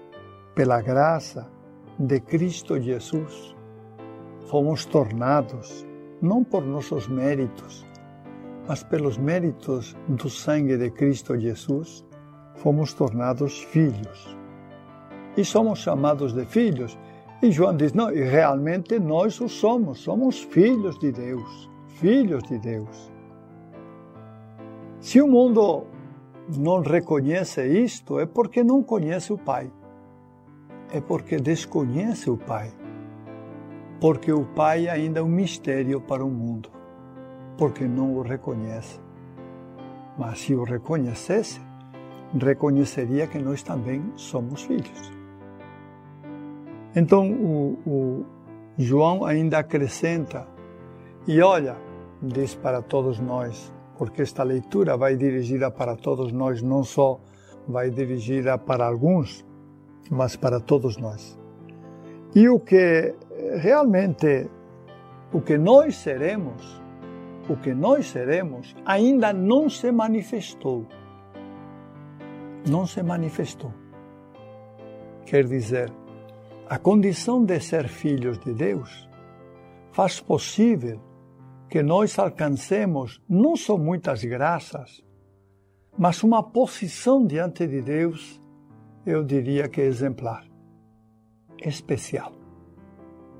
pela 0.55 0.81
graça 0.81 1.49
de 1.97 2.19
Cristo 2.19 2.79
Jesus, 2.79 3.55
fomos 4.47 4.85
tornados 4.85 5.85
não 6.21 6.43
por 6.43 6.63
nossos 6.63 7.07
méritos, 7.07 7.85
mas 8.67 8.83
pelos 8.83 9.17
méritos 9.17 9.97
do 10.07 10.29
sangue 10.29 10.77
de 10.77 10.91
Cristo 10.91 11.37
Jesus, 11.37 12.05
fomos 12.55 12.93
tornados 12.93 13.63
filhos. 13.63 14.40
E 15.35 15.45
somos 15.45 15.79
chamados 15.79 16.33
de 16.33 16.45
filhos. 16.45 16.97
E 17.41 17.51
João 17.51 17.75
diz: 17.75 17.93
não, 17.93 18.11
e 18.11 18.23
realmente 18.23 18.99
nós 18.99 19.39
o 19.39 19.47
somos, 19.47 19.99
somos 19.99 20.39
filhos 20.39 20.97
de 20.99 21.11
Deus, 21.11 21.69
filhos 21.87 22.43
de 22.43 22.57
Deus. 22.59 23.11
Se 24.99 25.21
o 25.21 25.27
mundo 25.27 25.85
não 26.57 26.81
reconhece 26.81 27.65
isto, 27.65 28.19
é 28.19 28.25
porque 28.25 28.63
não 28.63 28.83
conhece 28.83 29.33
o 29.33 29.37
Pai, 29.37 29.71
é 30.93 31.01
porque 31.01 31.37
desconhece 31.37 32.29
o 32.29 32.37
Pai 32.37 32.71
porque 34.01 34.33
o 34.33 34.43
Pai 34.43 34.89
ainda 34.89 35.19
é 35.19 35.23
um 35.23 35.27
mistério 35.27 36.01
para 36.01 36.25
o 36.25 36.29
mundo, 36.29 36.71
porque 37.55 37.87
não 37.87 38.15
o 38.15 38.23
reconhece. 38.23 38.99
Mas 40.17 40.39
se 40.39 40.55
o 40.55 40.63
reconhecesse, 40.63 41.61
reconheceria 42.33 43.27
que 43.27 43.37
nós 43.37 43.61
também 43.61 44.03
somos 44.15 44.63
filhos. 44.63 45.20
Então 46.95 47.31
o, 47.31 47.77
o 47.85 48.25
João 48.77 49.25
ainda 49.25 49.59
acrescenta, 49.59 50.47
e 51.27 51.41
olha, 51.41 51.77
diz 52.21 52.55
para 52.55 52.81
todos 52.81 53.19
nós, 53.19 53.73
porque 53.97 54.21
esta 54.21 54.43
leitura 54.43 54.97
vai 54.97 55.15
dirigida 55.15 55.69
para 55.69 55.95
todos 55.95 56.31
nós, 56.31 56.61
não 56.61 56.83
só 56.83 57.19
vai 57.67 57.89
dirigida 57.89 58.57
para 58.57 58.85
alguns, 58.85 59.45
mas 60.09 60.35
para 60.35 60.59
todos 60.59 60.97
nós. 60.97 61.39
E 62.33 62.49
o 62.49 62.59
que 62.59 63.13
realmente 63.59 64.49
o 65.33 65.39
que 65.39 65.57
nós 65.57 65.95
seremos, 65.95 66.81
o 67.49 67.55
que 67.55 67.73
nós 67.73 68.07
seremos, 68.09 68.75
ainda 68.85 69.31
não 69.31 69.69
se 69.69 69.91
manifestou. 69.91 70.85
Não 72.69 72.85
se 72.85 73.01
manifestou. 73.01 73.73
Quer 75.25 75.45
dizer, 75.45 75.91
a 76.71 76.79
condição 76.79 77.43
de 77.43 77.59
ser 77.59 77.89
filhos 77.89 78.39
de 78.39 78.53
Deus 78.53 79.05
faz 79.91 80.21
possível 80.21 81.01
que 81.67 81.83
nós 81.83 82.17
alcancemos 82.17 83.21
não 83.27 83.57
só 83.57 83.77
muitas 83.77 84.23
graças, 84.23 85.03
mas 85.97 86.23
uma 86.23 86.41
posição 86.41 87.27
diante 87.27 87.67
de 87.67 87.81
Deus, 87.81 88.39
eu 89.05 89.21
diria 89.21 89.67
que 89.67 89.81
exemplar. 89.81 90.45
especial. 91.61 92.31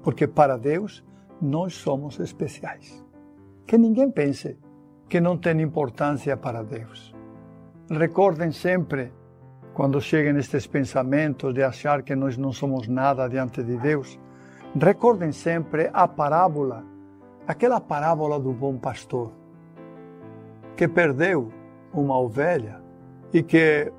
Porque 0.03 0.27
para 0.27 0.57
Deus 0.57 1.01
nós 1.41 1.73
somos 1.73 2.19
especiais. 2.19 3.01
Que 3.65 3.77
ninguém 3.77 4.11
pense 4.11 4.59
que 5.07 5.21
não 5.21 5.38
tem 5.38 5.61
importância 5.61 6.35
para 6.35 6.63
Deus. 6.63 7.15
Recordem 7.89 8.51
sempre, 8.51 9.13
quando 9.73 10.01
cheguem 10.01 10.37
estes 10.37 10.67
pensamentos 10.67 11.53
de 11.53 11.63
achar 11.63 12.03
que 12.03 12.15
nós 12.15 12.37
não 12.37 12.51
somos 12.51 12.87
nada 12.87 13.27
diante 13.27 13.63
de 13.63 13.77
Deus, 13.77 14.19
recordem 14.75 15.31
sempre 15.31 15.89
a 15.93 16.07
parábola, 16.07 16.83
aquela 17.47 17.79
parábola 17.79 18.39
do 18.39 18.51
bom 18.51 18.77
pastor, 18.77 19.31
que 20.75 20.87
perdeu 20.87 21.51
uma 21.93 22.17
ovelha 22.17 22.81
e 23.33 23.41
que, 23.41 23.91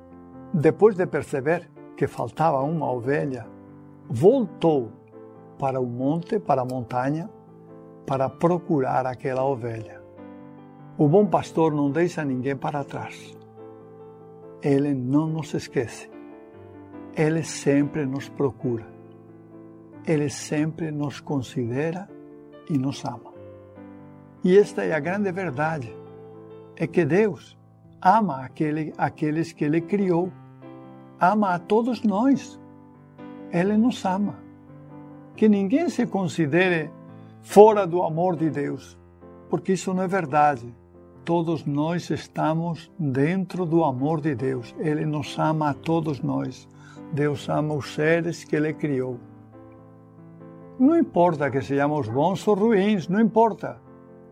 depois 0.53 0.95
de 0.95 1.05
perceber 1.07 1.69
que 1.97 2.07
faltava 2.07 2.61
uma 2.61 2.91
ovelha, 2.91 3.47
voltou 4.09 4.91
para 5.57 5.79
o 5.79 5.85
monte, 5.85 6.39
para 6.39 6.61
a 6.61 6.65
montanha, 6.65 7.29
para 8.05 8.29
procurar 8.29 9.05
aquela 9.05 9.43
ovelha. 9.43 10.01
O 10.97 11.07
bom 11.07 11.25
pastor 11.25 11.73
não 11.73 11.89
deixa 11.89 12.23
ninguém 12.23 12.55
para 12.55 12.83
trás. 12.83 13.35
Ele 14.63 14.93
não 14.93 15.27
nos 15.27 15.53
esquece. 15.53 16.09
Ele 17.15 17.43
sempre 17.43 18.05
nos 18.05 18.29
procura. 18.29 18.87
Ele 20.07 20.29
sempre 20.29 20.89
nos 20.89 21.19
considera 21.19 22.09
e 22.69 22.77
nos 22.77 23.03
ama. 23.03 23.33
E 24.43 24.57
esta 24.57 24.83
é 24.83 24.93
a 24.93 24.99
grande 24.99 25.31
verdade: 25.31 25.93
é 26.75 26.87
que 26.87 27.03
Deus 27.03 27.57
ama 28.01 28.43
aquele, 28.45 28.93
aqueles 28.97 29.51
que 29.51 29.65
Ele 29.65 29.81
criou, 29.81 30.31
ama 31.19 31.55
a 31.55 31.59
todos 31.59 32.01
nós. 32.03 32.59
Ele 33.51 33.77
nos 33.77 34.03
ama. 34.05 34.35
Que 35.35 35.49
ninguém 35.49 35.89
se 35.89 36.05
considere 36.07 36.89
fora 37.41 37.85
do 37.85 38.01
amor 38.01 38.35
de 38.35 38.49
Deus, 38.49 38.97
porque 39.49 39.73
isso 39.73 39.93
não 39.93 40.03
é 40.03 40.07
verdade. 40.07 40.73
Todos 41.25 41.65
nós 41.65 42.09
estamos 42.09 42.91
dentro 42.99 43.65
do 43.65 43.85
amor 43.85 44.19
de 44.19 44.35
Deus. 44.35 44.75
Ele 44.77 45.05
nos 45.05 45.39
ama 45.39 45.69
a 45.69 45.73
todos 45.73 46.21
nós. 46.21 46.67
Deus 47.13 47.47
ama 47.47 47.73
os 47.75 47.93
seres 47.93 48.43
que 48.43 48.57
Ele 48.57 48.73
criou. 48.73 49.17
Não 50.77 50.97
importa 50.97 51.49
que 51.49 51.61
sejamos 51.61 52.09
bons 52.09 52.45
ou 52.45 52.55
ruins, 52.55 53.07
não 53.07 53.21
importa. 53.21 53.79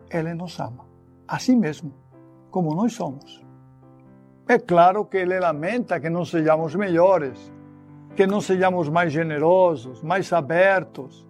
Ele 0.09 0.33
nos 0.33 0.59
ama, 0.59 0.85
assim 1.25 1.55
mesmo, 1.55 1.93
como 2.49 2.75
nós 2.75 2.93
somos. 2.93 3.41
É 4.45 4.59
claro 4.59 5.05
que 5.05 5.17
Ele 5.17 5.39
lamenta 5.39 5.97
que 5.97 6.09
não 6.09 6.25
sejamos 6.25 6.75
melhores, 6.75 7.53
que 8.17 8.27
não 8.27 8.41
sejamos 8.41 8.89
mais 8.89 9.13
generosos, 9.13 10.03
mais 10.03 10.33
abertos, 10.33 11.25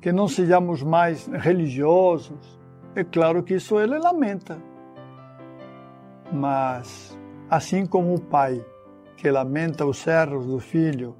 que 0.00 0.10
não 0.12 0.28
sejamos 0.28 0.82
mais 0.82 1.26
religiosos. 1.26 2.61
É 2.94 3.04
claro 3.04 3.42
que 3.42 3.54
isso 3.54 3.80
ele 3.80 3.98
lamenta. 3.98 4.58
Mas, 6.32 7.18
assim 7.48 7.86
como 7.86 8.14
o 8.14 8.20
pai 8.20 8.64
que 9.16 9.30
lamenta 9.30 9.86
os 9.86 10.06
erros 10.06 10.46
do 10.46 10.58
filho, 10.58 11.16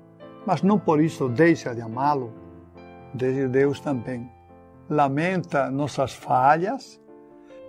mas 0.47 0.63
não 0.63 0.79
por 0.79 1.01
isso 1.01 1.29
deixa 1.29 1.75
de 1.75 1.81
amá-lo, 1.81 2.33
Deus 3.15 3.81
também 3.81 4.31
lamenta 4.89 5.71
nossas 5.71 6.15
falhas, 6.15 7.01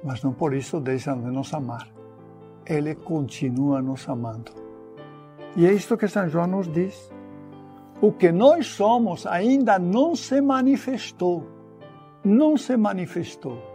mas 0.04 0.22
não 0.24 0.34
por 0.34 0.54
isso 0.54 0.80
deixa 0.80 1.14
de 1.14 1.32
nos 1.32 1.54
amar. 1.54 1.88
Ele 2.66 2.96
continua 2.96 3.82
nos 3.82 4.08
amando. 4.10 4.52
E 5.56 5.66
é 5.66 5.72
isto 5.72 5.98
que 5.98 6.08
São 6.08 6.28
João 6.28 6.48
nos 6.48 6.68
diz 6.72 7.12
o 8.02 8.12
que 8.12 8.34
nós 8.34 8.68
somos 8.68 9.26
ainda 9.26 9.80
não 9.80 10.14
se 10.14 10.42
manifestou. 10.42 11.48
Não 12.22 12.58
se 12.58 12.76
manifestou. 12.76 13.73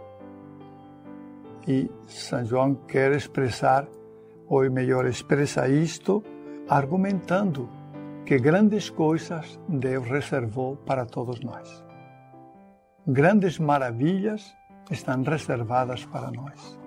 E 1.67 1.89
São 2.07 2.43
João 2.45 2.75
quer 2.87 3.11
expressar, 3.11 3.87
ou 4.47 4.69
melhor, 4.71 5.05
expressa 5.05 5.67
isto, 5.67 6.23
argumentando 6.67 7.69
que 8.25 8.37
grandes 8.37 8.89
coisas 8.89 9.59
Deus 9.67 10.07
reservou 10.07 10.77
para 10.77 11.05
todos 11.05 11.39
nós. 11.41 11.85
Grandes 13.07 13.57
maravilhas 13.59 14.55
estão 14.91 15.23
reservadas 15.23 16.05
para 16.05 16.31
nós. 16.31 16.79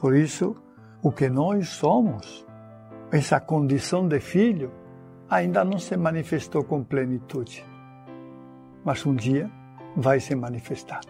Por 0.00 0.14
isso, 0.14 0.54
o 1.02 1.10
que 1.10 1.28
nós 1.28 1.68
somos, 1.68 2.46
essa 3.10 3.40
condição 3.40 4.06
de 4.06 4.20
filho, 4.20 4.70
ainda 5.30 5.64
não 5.64 5.78
se 5.78 5.96
manifestou 5.96 6.64
com 6.64 6.84
plenitude. 6.84 7.64
Mas 8.84 9.04
um 9.04 9.14
dia 9.14 9.50
vai 9.96 10.20
se 10.20 10.34
manifestar. 10.34 11.00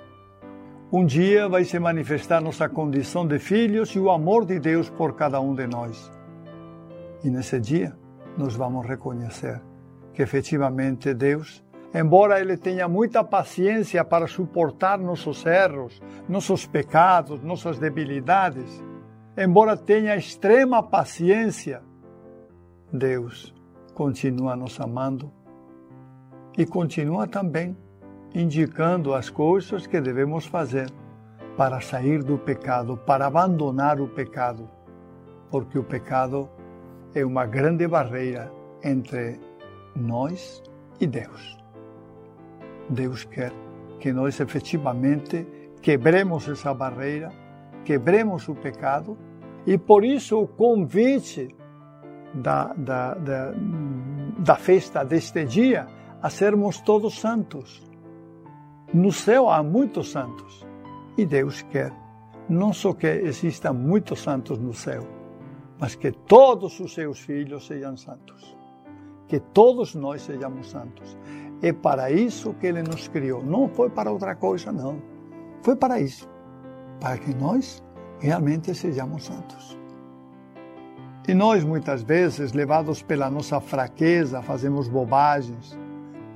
Um 0.90 1.05
dia 1.05 1.46
vai 1.46 1.64
se 1.64 1.79
manifestar 1.79 2.40
nossa 2.40 2.66
condição 2.66 3.27
de 3.27 3.38
filhos 3.38 3.90
e 3.90 3.98
o 3.98 4.11
amor 4.11 4.46
de 4.46 4.59
Deus 4.59 4.88
por 4.88 5.14
cada 5.16 5.38
um 5.38 5.55
de 5.55 5.66
nós. 5.66 6.11
E 7.22 7.29
nesse 7.29 7.61
dia 7.61 7.94
nós 8.38 8.57
vamos 8.57 8.87
reconhecer 8.87 9.61
que 10.14 10.22
efetivamente 10.22 11.12
Deus, 11.12 11.62
embora 11.94 12.40
Ele 12.40 12.57
tenha 12.57 12.88
muita 12.88 13.22
paciência 13.22 14.03
para 14.03 14.27
suportar 14.27 14.98
nossos 14.98 15.44
erros, 15.44 16.01
nossos 16.27 16.64
pecados, 16.64 17.42
nossas 17.42 17.79
debilidades, 17.79 18.83
embora 19.37 19.77
tenha 19.77 20.16
extrema 20.16 20.83
paciência, 20.83 21.83
Deus 22.90 23.55
continua 23.92 24.57
nos 24.57 24.81
amando 24.81 25.31
e 26.57 26.64
continua 26.64 27.27
também 27.27 27.77
indicando 28.34 29.14
as 29.14 29.30
coisas 29.30 29.86
que 29.86 30.00
devemos 30.00 30.46
fazer 30.46 30.90
para 31.56 31.80
sair 31.80 32.22
do 32.22 32.38
pecado, 32.38 32.96
para 32.96 33.26
abandonar 33.26 34.00
o 34.00 34.08
pecado, 34.08 34.68
porque 35.50 35.78
o 35.78 35.84
pecado 35.84 36.48
é 37.14 37.24
uma 37.24 37.46
grande 37.46 37.86
barreira 37.88 38.52
entre 38.84 39.40
nós 39.96 40.62
e 41.00 41.06
Deus. 41.06 41.58
Deus 42.88 43.24
quer 43.24 43.52
que 43.98 44.12
nós 44.12 44.38
efetivamente 44.38 45.46
quebremos 45.82 46.48
essa 46.48 46.72
barreira, 46.72 47.30
quebremos 47.84 48.48
o 48.48 48.54
pecado, 48.54 49.18
e 49.66 49.76
por 49.76 50.04
isso 50.04 50.40
o 50.40 50.46
convite 50.46 51.54
da, 52.32 52.72
da, 52.74 53.14
da, 53.14 53.52
da 54.38 54.54
festa 54.54 55.04
deste 55.04 55.44
dia 55.44 55.86
a 56.22 56.30
sermos 56.30 56.80
todos 56.80 57.18
santos. 57.18 57.88
No 58.92 59.12
céu 59.12 59.51
há 59.51 59.62
muitos 59.62 60.11
santos 60.11 60.66
e 61.16 61.27
Deus 61.27 61.62
quer 61.62 61.92
não 62.48 62.72
só 62.72 62.94
que 62.94 63.07
existam 63.07 63.74
muitos 63.74 64.20
santos 64.22 64.59
no 64.59 64.72
céu, 64.72 65.07
mas 65.79 65.94
que 65.94 66.11
todos 66.11 66.81
os 66.81 66.94
seus 66.94 67.20
filhos 67.20 67.66
sejam 67.66 67.96
santos. 67.96 68.57
Que 69.27 69.38
todos 69.38 69.94
nós 69.94 70.22
sejamos 70.22 70.70
santos. 70.70 71.16
É 71.61 71.72
para 71.72 72.11
isso 72.11 72.55
que 72.55 72.66
Ele 72.66 72.83
nos 72.83 73.09
criou. 73.09 73.44
Não 73.44 73.68
foi 73.68 73.90
para 73.90 74.11
outra 74.11 74.35
coisa, 74.35 74.72
não. 74.72 75.03
Foi 75.62 75.77
para 75.77 76.01
isso. 76.01 76.27
Para 76.98 77.18
que 77.18 77.35
nós 77.35 77.85
realmente 78.18 78.74
sejamos 78.74 79.24
santos. 79.24 79.79
E 81.29 81.35
nós, 81.35 81.62
muitas 81.62 82.03
vezes, 82.03 82.53
levados 82.55 83.03
pela 83.03 83.29
nossa 83.29 83.61
fraqueza, 83.61 84.40
fazemos 84.40 84.88
bobagens, 84.88 85.79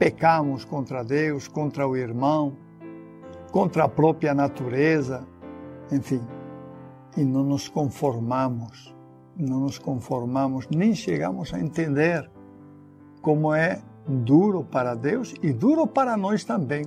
pecamos 0.03 0.65
contra 0.65 1.05
Deus, 1.05 1.47
contra 1.47 1.87
o 1.87 1.97
irmão, 1.97 2.57
contra 3.53 3.85
a 3.85 3.89
própria 3.89 4.35
natureza, 4.35 5.25
enfim, 5.93 6.21
e 7.17 7.23
não 7.23 7.45
nos 7.45 7.69
conformamos, 7.69 8.93
não 9.37 9.61
nos 9.61 9.79
conformamos, 9.79 10.67
nem 10.69 10.93
chegamos 10.93 11.55
a 11.55 11.61
entender 11.61 12.29
como 13.21 13.55
é 13.55 13.81
duro 14.05 14.65
para 14.65 14.97
Deus 14.97 15.35
e 15.41 15.53
duro 15.53 15.87
para 15.87 16.17
nós 16.17 16.43
também 16.43 16.85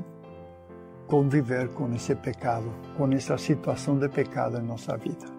conviver 1.07 1.69
com 1.69 1.93
esse 1.93 2.15
pecado, 2.15 2.69
com 2.97 3.09
essa 3.13 3.37
situação 3.37 3.97
de 3.97 4.09
pecado 4.09 4.57
em 4.57 4.63
nossa 4.63 4.97
vida 4.97 5.33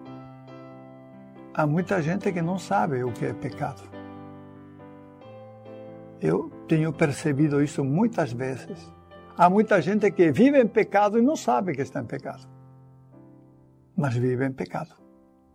há 1.53 1.65
muita 1.65 1.99
gente 2.03 2.31
que 2.31 2.39
não 2.39 2.59
sabe 2.59 3.03
o 3.03 3.11
que 3.11 3.25
é 3.25 3.33
pecado. 3.33 3.81
Eu 6.21 6.51
tenho 6.67 6.91
percebido 6.93 7.61
isso 7.61 7.83
muitas 7.83 8.33
vezes. 8.33 8.91
Há 9.37 9.49
muita 9.49 9.81
gente 9.81 10.11
que 10.11 10.31
vive 10.31 10.59
em 10.59 10.67
pecado 10.67 11.17
e 11.19 11.21
não 11.21 11.35
sabe 11.35 11.73
que 11.73 11.81
está 11.81 12.01
em 12.01 12.05
pecado. 12.05 12.47
Mas 13.95 14.15
vive 14.15 14.45
em 14.45 14.51
pecado, 14.51 14.95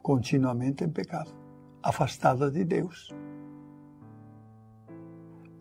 continuamente 0.02 0.84
em 0.84 0.90
pecado, 0.90 1.30
afastada 1.82 2.50
de 2.50 2.64
Deus. 2.64 3.14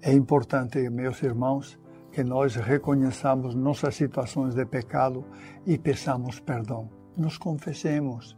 É 0.01 0.13
importante, 0.13 0.89
meus 0.89 1.21
irmãos, 1.21 1.79
que 2.11 2.23
nós 2.23 2.55
reconheçamos 2.55 3.55
nossas 3.55 3.95
situações 3.95 4.55
de 4.55 4.65
pecado 4.65 5.25
e 5.65 5.77
peçamos 5.77 6.39
perdão. 6.39 6.89
Nos 7.15 7.37
confessemos 7.37 8.37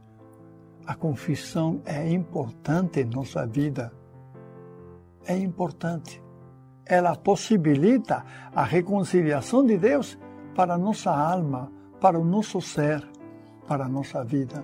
a 0.85 0.95
confissão 0.95 1.81
é 1.85 2.09
importante 2.09 2.99
em 2.99 3.05
nossa 3.05 3.47
vida. 3.47 3.93
É 5.25 5.37
importante. 5.37 6.21
Ela 6.85 7.15
possibilita 7.15 8.25
a 8.53 8.63
reconciliação 8.63 9.65
de 9.65 9.77
Deus 9.77 10.17
para 10.55 10.75
a 10.75 10.77
nossa 10.77 11.11
alma, 11.11 11.71
para 11.99 12.19
o 12.19 12.25
nosso 12.25 12.61
ser, 12.61 13.07
para 13.67 13.85
a 13.85 13.89
nossa 13.89 14.23
vida. 14.23 14.63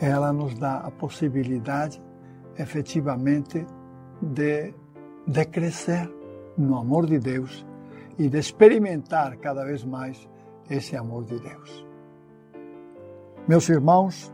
Ela 0.00 0.32
nos 0.32 0.54
dá 0.54 0.78
a 0.78 0.90
possibilidade, 0.90 2.02
efetivamente, 2.58 3.66
de, 4.20 4.74
de 5.26 5.44
crescer 5.46 6.10
no 6.56 6.76
amor 6.76 7.06
de 7.06 7.18
Deus 7.18 7.64
e 8.18 8.28
de 8.28 8.38
experimentar 8.38 9.36
cada 9.38 9.64
vez 9.64 9.84
mais 9.84 10.28
esse 10.68 10.96
amor 10.96 11.24
de 11.24 11.38
Deus. 11.38 11.86
Meus 13.48 13.68
irmãos, 13.68 14.32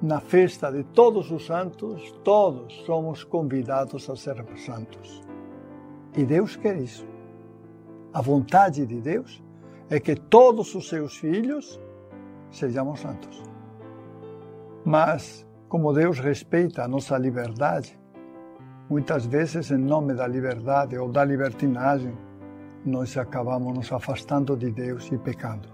na 0.00 0.20
festa 0.20 0.70
de 0.70 0.82
todos 0.84 1.30
os 1.30 1.46
santos, 1.46 2.12
todos 2.24 2.72
somos 2.86 3.22
convidados 3.24 4.08
a 4.08 4.16
sermos 4.16 4.64
santos. 4.64 5.27
E 6.18 6.24
Deus 6.26 6.56
quer 6.56 6.76
isso. 6.76 7.06
A 8.12 8.20
vontade 8.20 8.84
de 8.84 9.00
Deus 9.00 9.40
é 9.88 10.00
que 10.00 10.16
todos 10.16 10.74
os 10.74 10.88
seus 10.88 11.16
filhos 11.16 11.80
sejamos 12.50 12.98
santos. 12.98 13.40
Mas, 14.84 15.46
como 15.68 15.92
Deus 15.92 16.18
respeita 16.18 16.82
a 16.82 16.88
nossa 16.88 17.16
liberdade, 17.16 17.96
muitas 18.90 19.26
vezes, 19.26 19.70
em 19.70 19.78
nome 19.78 20.12
da 20.12 20.26
liberdade 20.26 20.98
ou 20.98 21.08
da 21.08 21.24
libertinagem, 21.24 22.18
nós 22.84 23.16
acabamos 23.16 23.72
nos 23.72 23.92
afastando 23.92 24.56
de 24.56 24.72
Deus 24.72 25.08
e 25.12 25.18
pecando, 25.18 25.68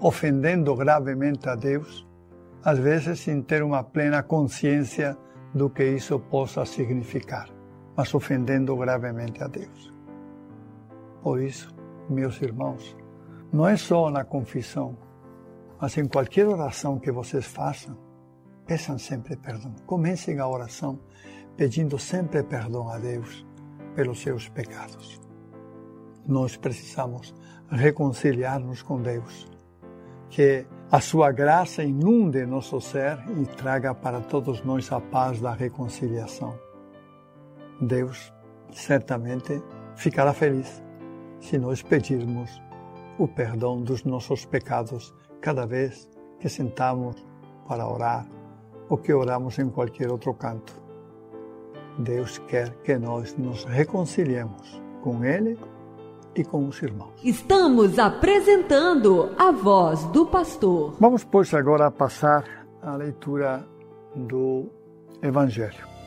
ofendendo 0.00 0.74
gravemente 0.74 1.46
a 1.46 1.54
Deus, 1.54 2.08
às 2.64 2.78
vezes 2.78 3.20
sem 3.20 3.42
ter 3.42 3.62
uma 3.62 3.84
plena 3.84 4.22
consciência 4.22 5.14
do 5.54 5.68
que 5.68 5.84
isso 5.84 6.18
possa 6.18 6.64
significar, 6.64 7.50
mas 8.00 8.14
ofendendo 8.14 8.74
gravemente 8.78 9.44
a 9.44 9.46
Deus. 9.46 9.92
Por 11.22 11.38
isso, 11.38 11.70
meus 12.08 12.40
irmãos, 12.40 12.96
não 13.52 13.68
é 13.68 13.76
só 13.76 14.08
na 14.08 14.24
confissão, 14.24 14.96
mas 15.78 15.98
em 15.98 16.08
qualquer 16.08 16.48
oração 16.48 16.98
que 16.98 17.12
vocês 17.12 17.44
façam, 17.44 17.94
peçam 18.64 18.98
sempre 18.98 19.36
perdão. 19.36 19.74
Comecem 19.84 20.38
a 20.38 20.48
oração 20.48 20.98
pedindo 21.58 21.98
sempre 21.98 22.42
perdão 22.42 22.88
a 22.88 22.98
Deus 22.98 23.46
pelos 23.94 24.22
seus 24.22 24.48
pecados. 24.48 25.20
Nós 26.26 26.56
precisamos 26.56 27.34
reconciliar-nos 27.70 28.80
com 28.80 29.02
Deus. 29.02 29.46
Que 30.30 30.66
a 30.90 31.02
sua 31.02 31.30
graça 31.32 31.84
inunde 31.84 32.46
nosso 32.46 32.80
ser 32.80 33.18
e 33.38 33.44
traga 33.44 33.94
para 33.94 34.22
todos 34.22 34.64
nós 34.64 34.90
a 34.90 35.02
paz 35.02 35.38
da 35.38 35.52
reconciliação. 35.52 36.69
Deus 37.80 38.32
certamente 38.72 39.62
ficará 39.96 40.32
feliz 40.32 40.82
se 41.40 41.58
nós 41.58 41.82
pedirmos 41.82 42.60
o 43.18 43.26
perdão 43.26 43.82
dos 43.82 44.04
nossos 44.04 44.44
pecados 44.44 45.14
cada 45.40 45.66
vez 45.66 46.08
que 46.38 46.48
sentamos 46.48 47.16
para 47.66 47.88
orar 47.88 48.26
ou 48.88 48.98
que 48.98 49.12
oramos 49.12 49.58
em 49.58 49.70
qualquer 49.70 50.10
outro 50.10 50.34
canto. 50.34 50.74
Deus 51.98 52.38
quer 52.38 52.70
que 52.82 52.98
nós 52.98 53.36
nos 53.36 53.64
reconciliemos 53.64 54.82
com 55.02 55.24
Ele 55.24 55.58
e 56.34 56.44
com 56.44 56.66
os 56.66 56.80
irmãos. 56.82 57.12
Estamos 57.22 57.98
apresentando 57.98 59.30
a 59.38 59.50
voz 59.50 60.04
do 60.06 60.26
pastor. 60.26 60.94
Vamos, 60.98 61.24
pois, 61.24 61.52
agora 61.54 61.90
passar 61.90 62.66
à 62.82 62.96
leitura 62.96 63.66
do 64.14 64.66
Evangelho. 65.22 65.99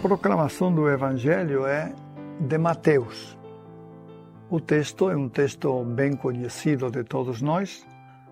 Proclamação 0.00 0.72
do 0.72 0.88
Evangelho 0.88 1.66
é 1.66 1.92
de 2.40 2.56
Mateus. 2.56 3.38
O 4.48 4.58
texto 4.58 5.10
é 5.10 5.16
um 5.16 5.28
texto 5.28 5.84
bem 5.84 6.16
conhecido 6.16 6.90
de 6.90 7.04
todos 7.04 7.42
nós, 7.42 7.86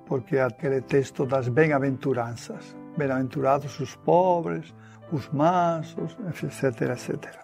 porque 0.06 0.36
é 0.36 0.44
aquele 0.44 0.80
texto 0.80 1.26
das 1.26 1.46
bem-aventuranças. 1.48 2.74
Bem-aventurados 2.96 3.78
os 3.80 3.94
pobres, 3.94 4.74
os 5.12 5.28
mansos, 5.28 6.16
etc, 6.42 6.80
etc. 6.90 7.38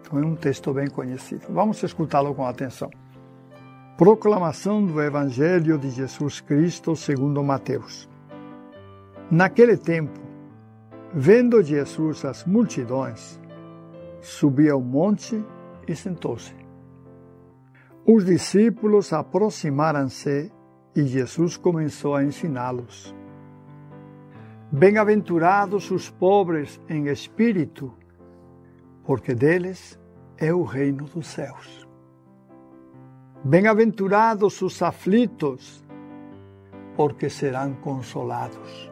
Então 0.00 0.18
é 0.18 0.26
um 0.26 0.34
texto 0.34 0.74
bem 0.74 0.88
conhecido. 0.88 1.46
Vamos 1.48 1.80
escutá-lo 1.82 2.34
com 2.34 2.44
atenção. 2.44 2.90
Proclamação 3.96 4.84
do 4.84 5.00
Evangelho 5.00 5.78
de 5.78 5.90
Jesus 5.90 6.40
Cristo 6.40 6.96
segundo 6.96 7.42
Mateus. 7.44 8.08
Naquele 9.30 9.76
tempo, 9.76 10.20
vendo 11.14 11.62
Jesus 11.62 12.24
as 12.24 12.44
multidões, 12.44 13.39
subiu 14.20 14.74
ao 14.74 14.80
monte 14.80 15.44
e 15.86 15.94
sentou-se. 15.94 16.54
Os 18.06 18.24
discípulos 18.24 19.12
aproximaram-se 19.12 20.52
e 20.94 21.04
Jesus 21.04 21.56
começou 21.56 22.14
a 22.14 22.24
ensiná-los. 22.24 23.14
Bem-aventurados 24.72 25.90
os 25.90 26.10
pobres 26.10 26.80
em 26.88 27.06
espírito, 27.06 27.92
porque 29.04 29.34
deles 29.34 29.98
é 30.36 30.52
o 30.52 30.62
reino 30.62 31.04
dos 31.04 31.26
céus. 31.26 31.88
Bem-aventurados 33.44 34.60
os 34.62 34.82
aflitos, 34.82 35.84
porque 36.96 37.30
serão 37.30 37.74
consolados. 37.74 38.90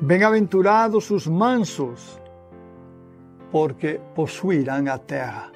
Bem-aventurados 0.00 1.10
os 1.10 1.26
mansos, 1.26 2.19
porque 3.50 4.00
possuirão 4.14 4.86
a 4.90 4.98
terra. 4.98 5.50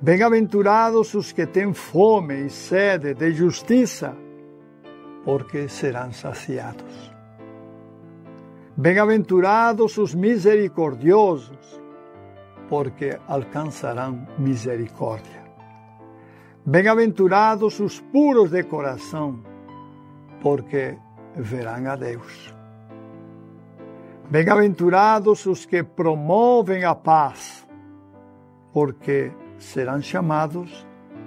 Bem-aventurados 0.00 1.12
os 1.14 1.30
que 1.30 1.46
têm 1.46 1.74
fome 1.74 2.46
e 2.46 2.50
sede 2.50 3.12
de 3.14 3.32
justiça, 3.32 4.16
porque 5.24 5.68
serão 5.68 6.10
saciados. 6.10 7.12
Bem-aventurados 8.74 9.98
os 9.98 10.14
misericordiosos, 10.14 11.82
porque 12.68 13.18
alcançarão 13.28 14.26
misericórdia. 14.38 15.44
Bem-aventurados 16.64 17.78
os 17.80 18.00
puros 18.00 18.50
de 18.50 18.62
coração, 18.62 19.44
porque 20.40 20.96
verão 21.36 21.90
a 21.90 21.96
Deus. 21.96 22.54
Bem-aventurados 24.30 25.44
os 25.44 25.66
que 25.66 25.82
promovem 25.82 26.84
a 26.84 26.94
paz, 26.94 27.66
porque 28.72 29.32
serão 29.58 30.00
chamados 30.00 30.86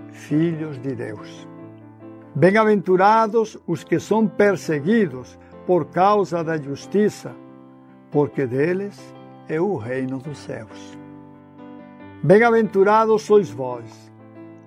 filhos 0.10 0.80
de 0.80 0.96
Deus. 0.96 1.46
Bem-aventurados 2.34 3.60
os 3.68 3.84
que 3.84 4.00
são 4.00 4.26
perseguidos 4.26 5.38
por 5.68 5.88
causa 5.88 6.46
da 6.46 6.56
justiça, 6.56 7.36
porque 8.10 8.48
deles 8.48 8.98
é 9.50 9.60
o 9.60 9.76
reino 9.76 10.20
dos 10.20 10.38
céus. 10.38 10.98
Bem-aventurados 12.24 13.24
sois 13.24 13.50
vós, 13.50 14.14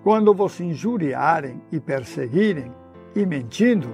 quando 0.05 0.35
vos 0.35 0.61
injuriarem 0.61 1.63
e 1.73 1.81
perseguirem, 1.81 2.71
e 3.15 3.25
mentindo, 3.25 3.89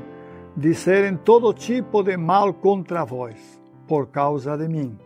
disserem 0.56 1.16
todo 1.16 1.54
tipo 1.54 2.02
de 2.02 2.16
mal 2.16 2.52
contra 2.52 3.04
vós, 3.04 3.61
por 3.86 4.08
causa 4.08 4.56
de 4.56 4.68
mim. 4.68 4.98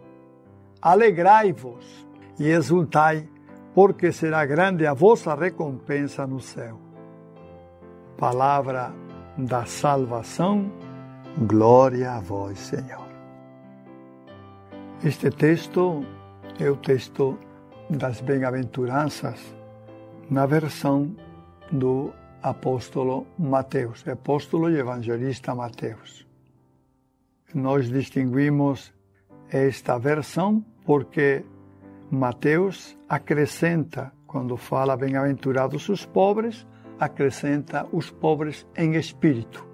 Alegrai-vos 0.81 2.07
e 2.39 2.49
exultai, 2.49 3.29
porque 3.75 4.13
será 4.13 4.45
grande 4.47 4.87
a 4.87 4.95
vossa 4.95 5.35
recompensa 5.35 6.27
no 6.27 6.41
céu. 6.41 6.79
Palavra 8.17 8.93
da 9.37 9.67
salvação, 9.67 10.71
glória 11.39 12.13
a 12.13 12.21
vós, 12.21 12.59
Senhor. 12.59 13.07
Este 15.05 15.31
texto 15.31 16.05
é 16.59 16.71
o 16.71 16.77
texto 16.77 17.39
das 17.91 18.21
bem-aventuranças 18.21 19.55
na 20.31 20.47
versão 20.47 21.15
do 21.71 22.13
apóstolo 22.43 23.27
Mateus, 23.39 24.07
apóstolo 24.09 24.71
e 24.71 24.79
evangelista 24.79 25.55
Mateus. 25.55 26.26
Nós 27.55 27.89
distinguimos 27.89 28.93
esta 29.51 29.99
versão 29.99 30.65
porque 30.85 31.45
Mateus 32.11 32.99
acrescenta, 33.09 34.13
quando 34.27 34.57
fala 34.57 34.97
bem-aventurados 34.97 35.89
os 35.89 36.05
pobres, 36.05 36.67
acrescenta 36.99 37.87
os 37.93 38.11
pobres 38.11 38.67
em 38.77 38.95
espírito. 38.95 39.67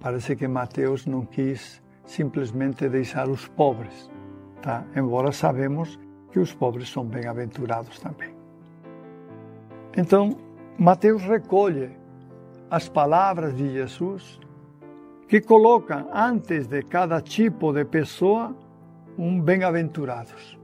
Parece 0.00 0.34
que 0.34 0.48
Mateus 0.48 1.06
não 1.06 1.24
quis 1.24 1.82
simplesmente 2.04 2.88
deixar 2.88 3.28
os 3.28 3.46
pobres, 3.48 4.10
tá? 4.60 4.84
Embora 4.96 5.30
sabemos 5.30 5.98
que 6.30 6.40
os 6.40 6.52
pobres 6.52 6.88
são 6.90 7.04
bem-aventurados 7.04 8.00
também. 8.00 8.34
Então, 9.96 10.36
Mateus 10.78 11.22
recolhe 11.22 11.90
as 12.70 12.88
palavras 12.88 13.54
de 13.54 13.70
Jesus 13.70 14.40
que 15.32 15.40
colocam 15.40 16.10
antes 16.12 16.66
de 16.66 16.82
cada 16.82 17.22
tipo 17.22 17.72
de 17.72 17.86
pessoa 17.86 18.54
um 19.16 19.40
bem-aventurados. 19.40 20.58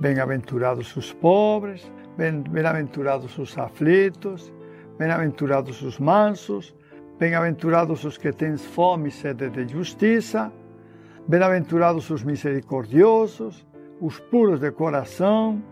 Bem-aventurados 0.00 0.96
os 0.96 1.12
pobres, 1.12 1.92
bem-aventurados 2.16 3.36
os 3.36 3.58
aflitos, 3.58 4.50
bem-aventurados 4.98 5.82
os 5.82 5.98
mansos, 5.98 6.74
bem-aventurados 7.18 8.02
os 8.06 8.16
que 8.16 8.32
têm 8.32 8.56
fome 8.56 9.10
e 9.10 9.12
sede 9.12 9.50
de 9.50 9.68
justiça, 9.70 10.50
bem-aventurados 11.28 12.08
os 12.08 12.24
misericordiosos, 12.24 13.66
os 14.00 14.18
puros 14.18 14.58
de 14.58 14.70
coração, 14.70 15.62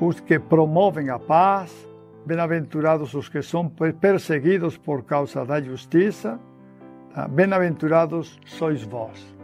os 0.00 0.18
que 0.18 0.38
promovem 0.38 1.10
a 1.10 1.18
paz, 1.18 1.86
bem-aventurados 2.24 3.12
os 3.12 3.28
que 3.28 3.42
são 3.42 3.68
perseguidos 4.00 4.78
por 4.78 5.04
causa 5.04 5.44
da 5.44 5.60
justiça? 5.60 6.40
Bem-aventurados 7.30 8.38
sois 8.46 8.82
vós, 8.82 9.36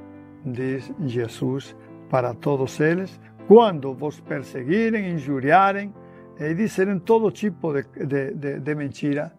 diz 0.44 0.92
Jesus 1.04 1.76
para 2.08 2.34
todos 2.34 2.78
eles, 2.80 3.20
quando 3.48 3.94
vos 3.94 4.20
perseguirem, 4.20 5.10
injuriarem 5.12 5.92
e 6.38 6.54
disserem 6.54 6.98
todo 6.98 7.30
tipo 7.30 7.72
de, 7.72 7.82
de, 8.06 8.34
de, 8.34 8.60
de 8.60 8.74
mentira 8.74 9.32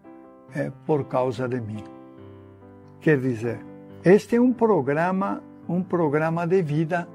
é, 0.53 0.71
por 0.85 1.05
causa 1.05 1.47
de 1.47 1.61
mim. 1.61 1.83
Quer 2.99 3.19
dizer, 3.19 3.59
este 4.03 4.35
é 4.35 4.41
um 4.41 4.53
programa, 4.53 5.43
um 5.67 5.83
programa 5.83 6.45
de 6.45 6.61
vida 6.61 7.07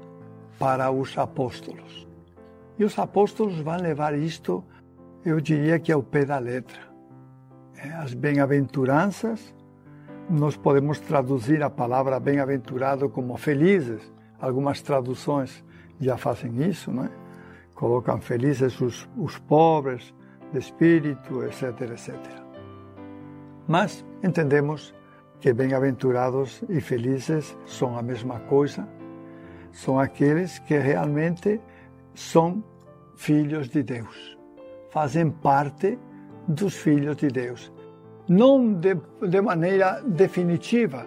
para 0.57 0.91
os 0.91 1.17
apóstolos. 1.17 2.07
E 2.77 2.83
os 2.83 2.97
apóstolos 2.97 3.59
vão 3.59 3.77
levar 3.77 4.17
isto, 4.17 4.63
eu 5.23 5.39
diria 5.39 5.79
que 5.79 5.91
ao 5.91 6.01
pé 6.01 6.25
da 6.25 6.39
letra. 6.39 6.79
É, 7.77 7.89
as 7.93 8.13
bem-aventuranças, 8.13 9.53
nós 10.29 10.55
podemos 10.55 10.99
traduzir 10.99 11.61
a 11.63 11.69
palavra 11.69 12.19
bem-aventurado 12.19 13.09
como 13.09 13.37
felizes, 13.37 14.13
Algumas 14.43 14.81
traduções 14.81 15.63
já 16.01 16.17
fazem 16.17 16.67
isso, 16.67 16.91
não 16.91 17.05
é? 17.05 17.09
Colocam 17.73 18.19
felizes 18.19 18.81
os, 18.81 19.09
os 19.17 19.39
pobres 19.39 20.13
de 20.51 20.59
espírito, 20.59 21.45
etc, 21.45 21.79
etc. 21.89 22.13
Mas 23.65 24.05
entendemos 24.21 24.93
que 25.39 25.53
bem-aventurados 25.53 26.61
e 26.67 26.81
felizes 26.81 27.57
são 27.65 27.97
a 27.97 28.01
mesma 28.01 28.41
coisa, 28.41 28.85
são 29.71 29.97
aqueles 29.97 30.59
que 30.59 30.77
realmente 30.77 31.61
são 32.13 32.61
filhos 33.15 33.69
de 33.69 33.81
Deus, 33.81 34.37
fazem 34.89 35.31
parte 35.31 35.97
dos 36.45 36.75
filhos 36.75 37.15
de 37.15 37.29
Deus. 37.29 37.71
Não 38.27 38.73
de, 38.73 38.95
de 39.27 39.41
maneira 39.41 40.01
definitiva, 40.05 41.05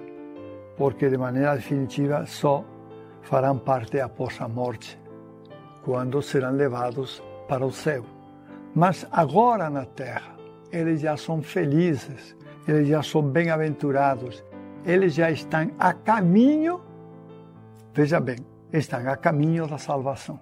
porque 0.77 1.09
de 1.09 1.17
maneira 1.17 1.55
definitiva 1.55 2.27
só 2.27 2.65
farão 3.23 3.59
parte 3.59 3.99
após 3.99 4.39
a 4.41 4.47
morte, 4.49 5.01
quando 5.83 6.21
serão 6.21 6.53
levados 6.53 7.23
para 7.49 7.65
o 7.65 7.73
céu. 7.73 8.05
Mas 8.75 9.07
agora 9.11 9.71
na 9.71 9.87
terra, 9.87 10.37
eles 10.71 11.01
já 11.01 11.17
são 11.17 11.41
felizes, 11.41 12.37
eles 12.69 12.89
já 12.89 13.03
são 13.03 13.23
bem-aventurados, 13.23 14.45
eles 14.85 15.15
já 15.15 15.31
estão 15.31 15.71
a 15.79 15.95
caminho, 15.95 16.83
veja 17.95 18.21
bem, 18.21 18.39
estão 18.73 19.09
a 19.09 19.17
caminho 19.17 19.67
da 19.67 19.79
salvação. 19.79 20.39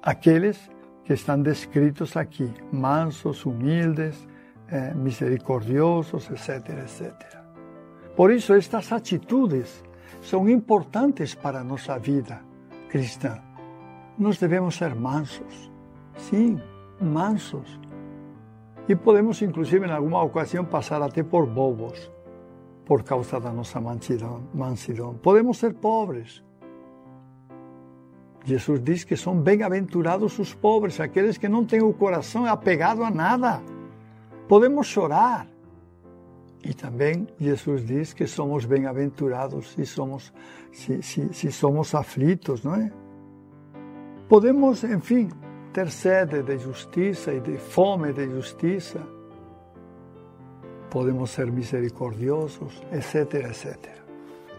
Aqueles 0.00 0.70
que 1.04 1.12
estão 1.12 1.42
descritos 1.42 2.16
aqui, 2.16 2.52
mansos, 2.70 3.44
humildes, 3.44 4.28
eh, 4.70 4.94
misericordiosos, 4.94 6.30
etc, 6.30 6.68
etc. 6.84 7.12
Por 8.16 8.30
isso, 8.30 8.54
estas 8.54 8.92
atitudes 8.92 9.82
são 10.20 10.48
importantes 10.48 11.34
para 11.34 11.60
a 11.60 11.64
nossa 11.64 11.98
vida 11.98 12.40
cristã. 12.88 13.38
Nós 14.18 14.38
devemos 14.38 14.76
ser 14.76 14.94
mansos, 14.94 15.72
sim, 16.16 16.60
mansos. 17.00 17.80
E 18.88 18.94
podemos, 18.94 19.40
inclusive, 19.42 19.86
em 19.86 19.90
alguma 19.90 20.22
ocasião, 20.22 20.64
passar 20.64 21.00
até 21.02 21.22
por 21.22 21.46
bobos, 21.46 22.10
por 22.84 23.02
causa 23.02 23.40
da 23.40 23.52
nossa 23.52 23.80
mansidão. 23.80 24.42
mansidão. 24.52 25.14
Podemos 25.14 25.58
ser 25.58 25.74
pobres. 25.74 26.44
Jesus 28.44 28.80
diz 28.82 29.04
que 29.04 29.16
são 29.16 29.36
bem-aventurados 29.36 30.38
os 30.38 30.54
pobres, 30.54 30.98
aqueles 31.00 31.38
que 31.38 31.48
não 31.48 31.64
têm 31.64 31.82
o 31.82 31.92
coração 31.92 32.46
apegado 32.46 33.02
a 33.02 33.10
nada. 33.10 33.62
Podemos 34.50 34.88
chorar, 34.88 35.46
e 36.64 36.74
também 36.74 37.28
Jesus 37.38 37.86
diz 37.86 38.12
que 38.12 38.26
somos 38.26 38.64
bem-aventurados 38.64 39.74
se 39.74 39.86
somos, 39.86 40.34
se, 40.72 41.00
se, 41.04 41.32
se 41.32 41.52
somos 41.52 41.94
aflitos, 41.94 42.64
não 42.64 42.74
é? 42.74 42.90
Podemos, 44.28 44.82
enfim, 44.82 45.28
ter 45.72 45.88
sede 45.88 46.42
de 46.42 46.58
justiça 46.58 47.32
e 47.32 47.38
de 47.38 47.58
fome 47.58 48.12
de 48.12 48.28
justiça. 48.28 48.98
Podemos 50.90 51.30
ser 51.30 51.52
misericordiosos, 51.52 52.82
etc, 52.90 53.34
etc. 53.48 53.76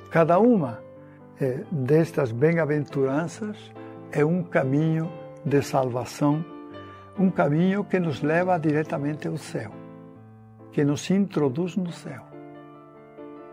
Cada 0.09 0.39
uma 0.39 0.81
destas 1.69 2.31
bem-aventuranças 2.31 3.57
é 4.09 4.23
um 4.23 4.41
caminho 4.41 5.11
de 5.43 5.61
salvação, 5.61 6.45
um 7.19 7.29
caminho 7.29 7.83
que 7.83 7.99
nos 7.99 8.21
leva 8.21 8.57
diretamente 8.57 9.27
ao 9.27 9.35
céu 9.35 9.80
que 10.71 10.83
nos 10.83 11.09
introduz 11.09 11.75
no 11.75 11.91
céu. 11.91 12.23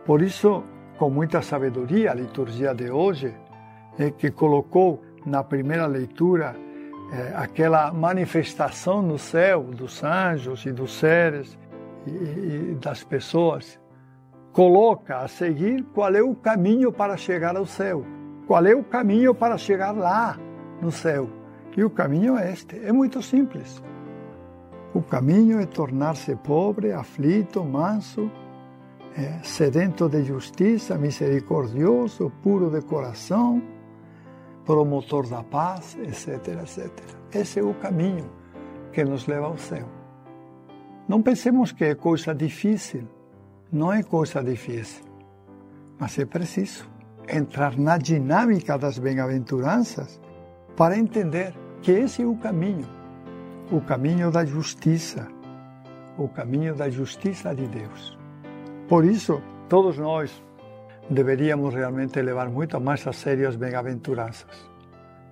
Por 0.04 0.22
isso, 0.22 0.64
com 0.98 1.11
muita 1.11 1.42
sabedoria, 1.42 2.11
a 2.11 2.14
liturgia 2.14 2.74
de 2.74 2.90
hoje, 2.90 3.35
é 3.98 4.11
que 4.11 4.31
colocou 4.31 5.02
na 5.26 5.42
primeira 5.42 5.87
leitura 5.87 6.57
é, 7.12 7.35
aquela 7.37 7.92
manifestação 7.92 9.02
no 9.02 9.18
céu 9.18 9.62
dos 9.62 10.02
anjos 10.04 10.64
e 10.66 10.72
dos 10.72 10.92
seres 10.92 11.59
e, 12.07 12.11
e 12.11 12.74
das 12.81 13.02
pessoas, 13.02 13.81
coloca 14.52 15.18
a 15.18 15.28
seguir 15.28 15.85
qual 15.94 16.14
é 16.14 16.22
o 16.22 16.35
caminho 16.35 16.92
para 16.92 17.16
chegar 17.16 17.57
ao 17.57 17.66
céu, 17.66 18.04
qual 18.46 18.64
é 18.66 18.74
o 18.74 18.85
caminho 18.85 19.35
para 19.35 19.57
chegar 19.59 19.92
lá 19.92 20.38
no 20.81 20.90
céu. 20.90 21.28
E 21.76 21.85
o 21.85 21.90
caminho 21.90 22.37
é 22.37 22.52
este, 22.52 22.76
é 22.85 22.92
muito 22.92 23.22
simples. 23.22 23.83
O 24.99 25.03
caminho 25.03 25.61
é 25.61 25.67
tornar-se 25.67 26.35
pobre, 26.35 26.93
aflito, 26.93 27.63
manso, 27.63 28.29
é, 29.17 29.39
sedento 29.45 30.09
de 30.09 30.25
justiça, 30.25 30.99
misericordioso, 30.99 32.33
puro 32.43 32.69
de 32.69 32.81
coração, 32.85 33.63
promotor 34.65 35.29
da 35.29 35.45
paz, 35.45 35.97
etc, 36.03 36.49
etc. 36.63 36.91
Esse 37.33 37.61
é 37.61 37.63
o 37.63 37.75
caminho 37.75 38.29
que 38.93 39.05
nos 39.05 39.29
leva 39.29 39.47
ao 39.47 39.57
céu. 39.57 39.87
Não 41.07 41.23
pensemos 41.23 41.71
que 41.71 41.85
é 41.85 41.95
coisa 41.95 42.35
difícil. 42.35 43.07
Não 43.71 43.93
é 43.93 44.03
coisa 44.03 44.43
difícil. 44.43 45.05
Mas 45.97 46.19
é 46.19 46.25
preciso 46.25 46.91
entrar 47.29 47.79
na 47.79 47.99
dinâmica 47.99 48.77
das 48.77 48.99
bem-aventuranças 48.99 50.21
para 50.77 50.99
entender 50.99 51.55
que 51.83 51.93
esse 51.93 52.23
é 52.23 52.27
o 52.27 52.35
caminho 52.35 52.98
o 53.70 53.83
caminho 53.83 54.31
da 54.31 54.46
justiça, 54.46 55.28
o 56.16 56.26
caminho 56.26 56.74
da 56.74 56.88
justiça 56.88 57.54
de 57.54 57.66
Deus. 57.66 58.18
Por 58.88 59.04
isso, 59.04 59.42
todos 59.68 59.98
nós 59.98 60.42
deveríamos 61.11 61.74
realmente 61.74 62.20
levar 62.22 62.48
muito 62.48 62.81
mais 62.81 63.07
a 63.07 63.12
sério 63.12 63.46
as 63.46 63.57
bem-aventuranças. 63.57 64.70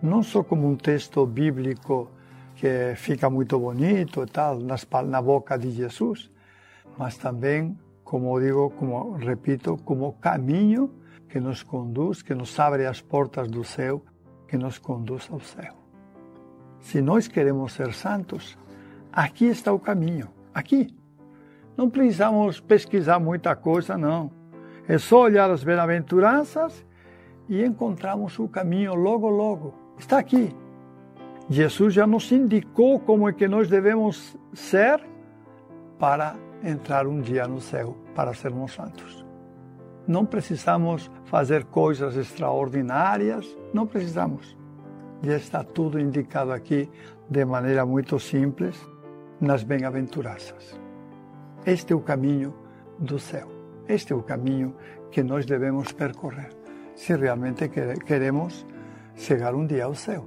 Não 0.02 0.22
só 0.22 0.42
como 0.42 0.68
um 0.68 0.76
texto 0.76 1.24
bíblico 1.24 2.10
que 2.56 2.94
fica 2.96 3.30
muito 3.30 3.58
bonito 3.58 4.22
e 4.22 4.26
tal 4.26 4.58
nas, 4.58 4.86
na 5.06 5.22
boca 5.22 5.56
de 5.56 5.70
Jesus, 5.70 6.30
mas 6.98 7.16
também, 7.16 7.78
como 8.04 8.38
digo, 8.38 8.68
como 8.70 9.12
repito, 9.12 9.78
como 9.78 10.12
caminho 10.14 10.90
que 11.30 11.40
nos 11.40 11.62
conduz, 11.62 12.20
que 12.20 12.34
nos 12.34 12.58
abre 12.60 12.84
as 12.84 13.00
portas 13.00 13.50
do 13.50 13.64
céu, 13.64 14.02
que 14.46 14.58
nos 14.58 14.78
conduz 14.78 15.26
ao 15.32 15.40
céu. 15.40 15.85
Se 16.80 17.00
nós 17.00 17.26
queremos 17.26 17.72
ser 17.72 17.92
santos, 17.92 18.56
aqui 19.12 19.46
está 19.46 19.72
o 19.72 19.78
caminho. 19.78 20.28
Aqui. 20.54 20.94
Não 21.76 21.90
precisamos 21.90 22.60
pesquisar 22.60 23.18
muita 23.18 23.54
coisa, 23.54 23.98
não. 23.98 24.30
É 24.88 24.98
só 24.98 25.22
olhar 25.22 25.50
as 25.50 25.64
bem-aventuranças 25.64 26.84
e 27.48 27.64
encontramos 27.64 28.38
o 28.38 28.48
caminho 28.48 28.94
logo, 28.94 29.28
logo. 29.28 29.74
Está 29.98 30.18
aqui. 30.18 30.54
Jesus 31.48 31.94
já 31.94 32.06
nos 32.06 32.30
indicou 32.32 32.98
como 32.98 33.28
é 33.28 33.32
que 33.32 33.46
nós 33.46 33.68
devemos 33.68 34.36
ser 34.52 35.00
para 35.98 36.36
entrar 36.62 37.06
um 37.06 37.20
dia 37.20 37.46
no 37.46 37.60
céu, 37.60 37.96
para 38.14 38.34
sermos 38.34 38.72
santos. 38.72 39.24
Não 40.06 40.24
precisamos 40.24 41.10
fazer 41.24 41.64
coisas 41.64 42.16
extraordinárias, 42.16 43.46
não 43.72 43.86
precisamos. 43.86 44.55
Já 45.26 45.38
está 45.38 45.64
tudo 45.64 45.98
indicado 45.98 46.52
aqui 46.52 46.88
de 47.28 47.44
maneira 47.44 47.84
muito 47.84 48.16
simples 48.20 48.76
nas 49.40 49.64
bem-aventuranças. 49.64 50.78
Este 51.66 51.92
é 51.92 51.96
o 51.96 52.00
caminho 52.00 52.54
do 52.96 53.18
céu. 53.18 53.48
Este 53.88 54.12
é 54.12 54.16
o 54.16 54.22
caminho 54.22 54.76
que 55.10 55.24
nós 55.24 55.44
devemos 55.44 55.90
percorrer 55.90 56.50
se 56.94 57.16
realmente 57.16 57.68
queremos 58.06 58.64
chegar 59.16 59.52
um 59.56 59.66
dia 59.66 59.86
ao 59.86 59.96
céu. 59.96 60.24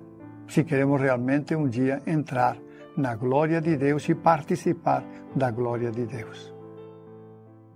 Se 0.49 0.65
queremos 0.65 0.99
realmente 0.99 1.55
um 1.55 1.69
dia 1.69 2.01
entrar 2.05 2.57
na 2.97 3.15
glória 3.15 3.61
de 3.61 3.77
Deus 3.77 4.09
e 4.09 4.15
participar 4.15 5.05
da 5.33 5.49
glória 5.49 5.91
de 5.91 6.05
Deus. 6.05 6.53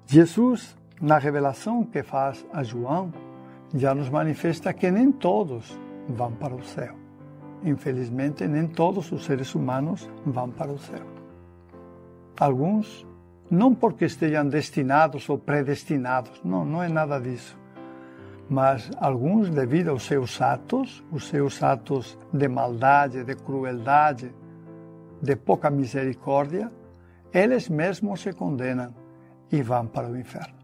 Jesus, 0.07 0.75
na 0.99 1.19
revelação 1.19 1.85
que 1.85 2.03
faz 2.03 2.45
a 2.51 2.63
João, 2.63 3.13
já 3.73 3.95
nos 3.95 4.09
manifesta 4.09 4.73
que 4.73 4.91
nem 4.91 5.09
todos 5.09 5.79
vão 6.09 6.33
para 6.33 6.53
o 6.53 6.61
céu. 6.61 7.02
Infelizmente, 7.63 8.47
nem 8.47 8.67
todos 8.67 9.11
os 9.11 9.25
seres 9.25 9.55
humanos 9.55 10.09
vão 10.25 10.49
para 10.49 10.71
o 10.71 10.77
céu. 10.77 11.05
Alguns, 12.37 13.07
não 13.49 13.73
porque 13.73 14.05
estejam 14.05 14.47
destinados 14.47 15.29
ou 15.29 15.37
predestinados, 15.37 16.41
não, 16.43 16.65
não 16.65 16.83
é 16.83 16.89
nada 16.89 17.19
disso. 17.19 17.57
Mas 18.49 18.91
alguns, 18.97 19.49
devido 19.49 19.89
aos 19.89 20.03
seus 20.03 20.41
atos, 20.41 21.03
os 21.11 21.27
seus 21.27 21.63
atos 21.63 22.17
de 22.33 22.47
maldade, 22.47 23.23
de 23.23 23.35
crueldade, 23.35 24.33
de 25.21 25.35
pouca 25.35 25.69
misericórdia, 25.69 26.69
eles 27.33 27.69
mesmos 27.69 28.21
se 28.21 28.33
condenam 28.33 28.93
e 29.51 29.61
vão 29.61 29.87
para 29.87 30.09
o 30.09 30.17
inferno. 30.17 30.63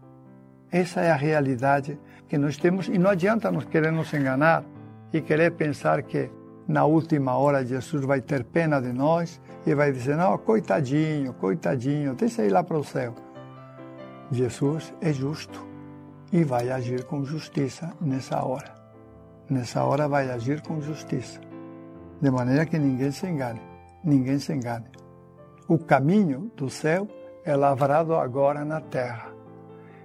Essa 0.70 1.00
é 1.00 1.10
a 1.10 1.16
realidade 1.16 1.98
que 2.28 2.36
nós 2.36 2.56
temos 2.56 2.88
e 2.88 2.98
não 2.98 3.10
adianta 3.10 3.50
nos 3.50 3.64
querer 3.64 3.90
nos 3.90 4.12
enganar 4.12 4.64
e 5.12 5.20
querer 5.20 5.52
pensar 5.52 6.02
que 6.02 6.30
na 6.66 6.84
última 6.84 7.36
hora 7.36 7.64
Jesus 7.64 8.04
vai 8.04 8.20
ter 8.20 8.44
pena 8.44 8.80
de 8.80 8.92
nós 8.92 9.40
e 9.66 9.74
vai 9.74 9.92
dizer: 9.92 10.16
Não, 10.16 10.36
coitadinho, 10.38 11.32
coitadinho, 11.34 12.14
deixa 12.14 12.44
ir 12.44 12.50
lá 12.50 12.62
para 12.62 12.78
o 12.78 12.84
céu. 12.84 13.14
Jesus 14.30 14.94
é 15.00 15.12
justo 15.12 15.66
e 16.32 16.44
vai 16.44 16.70
agir 16.70 17.04
com 17.04 17.24
justiça 17.24 17.92
nessa 18.00 18.44
hora. 18.44 18.72
Nessa 19.48 19.82
hora 19.82 20.06
vai 20.06 20.30
agir 20.30 20.60
com 20.62 20.80
justiça, 20.80 21.40
de 22.20 22.30
maneira 22.30 22.64
que 22.64 22.78
ninguém 22.78 23.10
se 23.10 23.26
engane, 23.26 23.60
ninguém 24.04 24.38
se 24.38 24.52
engane. 24.52 24.86
O 25.66 25.76
caminho 25.76 26.52
do 26.56 26.70
céu 26.70 27.08
é 27.44 27.56
lavrado 27.56 28.14
agora 28.14 28.64
na 28.64 28.80
terra. 28.80 29.32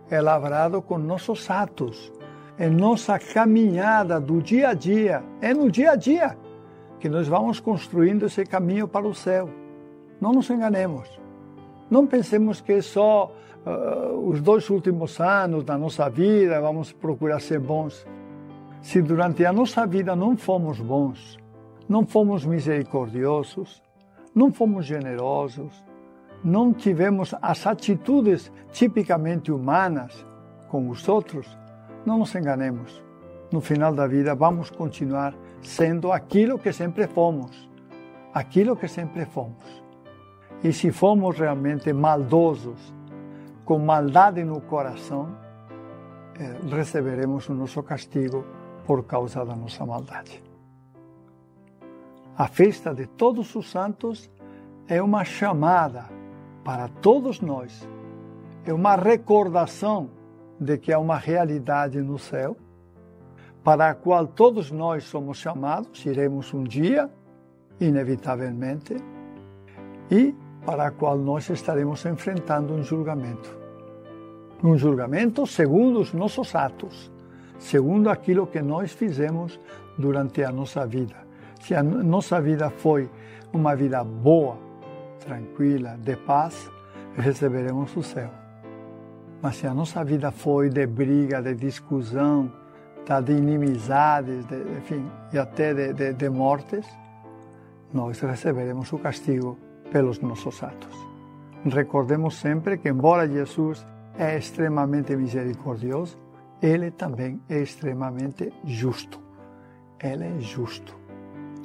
É 0.09 0.19
lavrado 0.19 0.81
com 0.81 0.97
nossos 0.97 1.49
atos, 1.49 2.11
é 2.57 2.67
nossa 2.69 3.19
caminhada 3.19 4.19
do 4.19 4.41
dia 4.41 4.69
a 4.69 4.73
dia, 4.73 5.23
é 5.41 5.53
no 5.53 5.69
dia 5.69 5.91
a 5.91 5.95
dia 5.95 6.35
que 7.05 7.09
nós 7.09 7.27
vamos 7.27 7.59
construindo 7.59 8.25
esse 8.25 8.43
caminho 8.43 8.87
para 8.87 9.07
o 9.07 9.13
céu. 9.13 9.47
Não 10.19 10.33
nos 10.33 10.49
enganemos. 10.49 11.07
Não 11.87 12.07
pensemos 12.07 12.61
que 12.61 12.81
só 12.81 13.31
uh, 13.63 14.27
os 14.27 14.41
dois 14.41 14.67
últimos 14.71 15.19
anos 15.19 15.63
da 15.63 15.77
nossa 15.77 16.09
vida 16.09 16.59
vamos 16.59 16.91
procurar 16.91 17.39
ser 17.39 17.59
bons. 17.59 18.07
Se 18.81 19.03
durante 19.03 19.45
a 19.45 19.53
nossa 19.53 19.85
vida 19.85 20.15
não 20.15 20.35
fomos 20.35 20.79
bons, 20.79 21.37
não 21.87 22.07
fomos 22.07 22.43
misericordiosos, 22.43 23.83
não 24.33 24.51
fomos 24.51 24.83
generosos, 24.87 25.85
não 26.43 26.73
tivemos 26.73 27.35
as 27.39 27.67
atitudes 27.67 28.51
tipicamente 28.71 29.51
humanas 29.51 30.25
com 30.69 30.89
os 30.89 31.07
outros, 31.07 31.55
não 32.03 32.17
nos 32.17 32.33
enganemos. 32.33 33.03
No 33.51 33.61
final 33.61 33.93
da 33.93 34.07
vida, 34.07 34.33
vamos 34.33 34.71
continuar 34.71 35.35
sendo 35.65 36.11
aquilo 36.11 36.59
que 36.59 36.71
sempre 36.71 37.07
fomos. 37.07 37.69
Aquilo 38.33 38.75
que 38.75 38.87
sempre 38.87 39.25
fomos. 39.25 39.83
E 40.63 40.71
se 40.71 40.91
fomos 40.91 41.37
realmente 41.37 41.91
maldosos, 41.93 42.93
com 43.63 43.79
maldade 43.79 44.43
no 44.43 44.61
coração, 44.61 45.35
eh, 46.39 46.57
receberemos 46.69 47.49
o 47.49 47.53
nosso 47.53 47.81
castigo 47.83 48.45
por 48.85 49.05
causa 49.05 49.43
da 49.43 49.55
nossa 49.55 49.85
maldade. 49.85 50.43
A 52.37 52.47
festa 52.47 52.93
de 52.93 53.07
todos 53.07 53.55
os 53.55 53.69
santos 53.71 54.29
é 54.87 55.01
uma 55.01 55.23
chamada 55.23 56.05
para 56.63 56.87
todos 56.87 57.41
nós, 57.41 57.87
é 58.65 58.73
uma 58.73 58.95
recordação 58.95 60.09
de 60.59 60.77
que 60.77 60.91
há 60.91 60.99
uma 60.99 61.17
realidade 61.17 62.01
no 62.01 62.19
céu, 62.19 62.57
para 63.65 63.89
a 63.89 63.95
qual 63.95 64.27
todos 64.27 64.69
nós 64.69 65.05
somos 65.05 65.39
chamados, 65.39 66.05
iremos 66.05 66.53
um 66.53 66.63
dia, 66.63 67.09
inevitavelmente, 67.81 68.95
e 70.11 70.35
para 70.63 70.85
a 70.85 70.91
qual 70.91 71.17
nós 71.17 71.49
estaremos 71.49 72.05
enfrentando 72.05 72.75
um 72.75 72.83
julgamento. 72.83 73.57
Um 74.63 74.77
julgamento 74.77 75.47
segundo 75.47 75.99
os 75.99 76.13
nossos 76.13 76.53
atos, 76.53 77.11
segundo 77.57 78.07
aquilo 78.11 78.45
que 78.45 78.61
nós 78.61 78.91
fizemos 78.91 79.59
durante 79.97 80.43
a 80.43 80.51
nossa 80.51 80.85
vida. 80.85 81.15
Se 81.59 81.73
a 81.73 81.81
nossa 81.81 82.39
vida 82.39 82.69
foi 82.69 83.09
uma 83.51 83.75
vida 83.75 84.03
boa, 84.03 84.59
tranquila, 85.21 85.97
de 85.97 86.15
paz, 86.15 86.69
receberemos 87.17 87.97
o 87.97 88.03
céu. 88.03 88.29
Mas 89.41 89.55
se 89.55 89.65
a 89.65 89.73
nossa 89.73 90.03
vida 90.03 90.29
foi 90.29 90.69
de 90.69 90.85
briga, 90.85 91.41
de 91.41 91.55
discussão, 91.55 92.51
tá, 93.05 93.21
de 93.21 93.33
inimizades, 93.33 94.45
de, 94.45 94.55
enfim, 94.77 95.05
e 95.31 95.37
até 95.37 95.73
de, 95.73 95.93
de, 95.93 96.13
de 96.13 96.29
mortes, 96.29 96.85
nós 97.93 98.19
receberemos 98.19 98.91
o 98.91 98.97
castigo 98.97 99.57
pelos 99.91 100.19
nossos 100.19 100.61
atos. 100.63 100.95
Recordemos 101.65 102.35
sempre 102.35 102.77
que, 102.77 102.89
embora 102.89 103.27
Jesus 103.27 103.85
é 104.17 104.37
extremamente 104.37 105.15
misericordioso, 105.15 106.17
ele 106.61 106.91
também 106.91 107.41
é 107.49 107.61
extremamente 107.61 108.51
justo. 108.63 109.19
Ele 110.01 110.25
é 110.25 110.39
justo. 110.39 110.95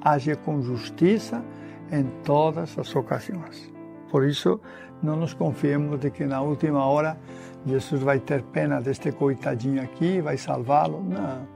Age 0.03 0.37
com 0.37 0.63
justiça 0.63 1.43
em 1.91 2.05
todas 2.25 2.79
as 2.79 2.95
ocasiões. 2.95 3.71
Por 4.11 4.25
isso, 4.25 4.61
não 5.03 5.17
nos 5.17 5.33
confiemos 5.33 5.99
de 6.01 6.11
que 6.11 6.25
na 6.25 6.41
última 6.43 6.85
hora 6.85 7.17
Jesus 7.65 8.03
vai 8.03 8.19
ter 8.19 8.43
pena 8.43 8.81
deste 8.81 9.13
coitadinho 9.13 9.83
aqui 9.83 10.21
vai 10.21 10.37
salvá-lo. 10.37 11.03
Não. 11.03 11.47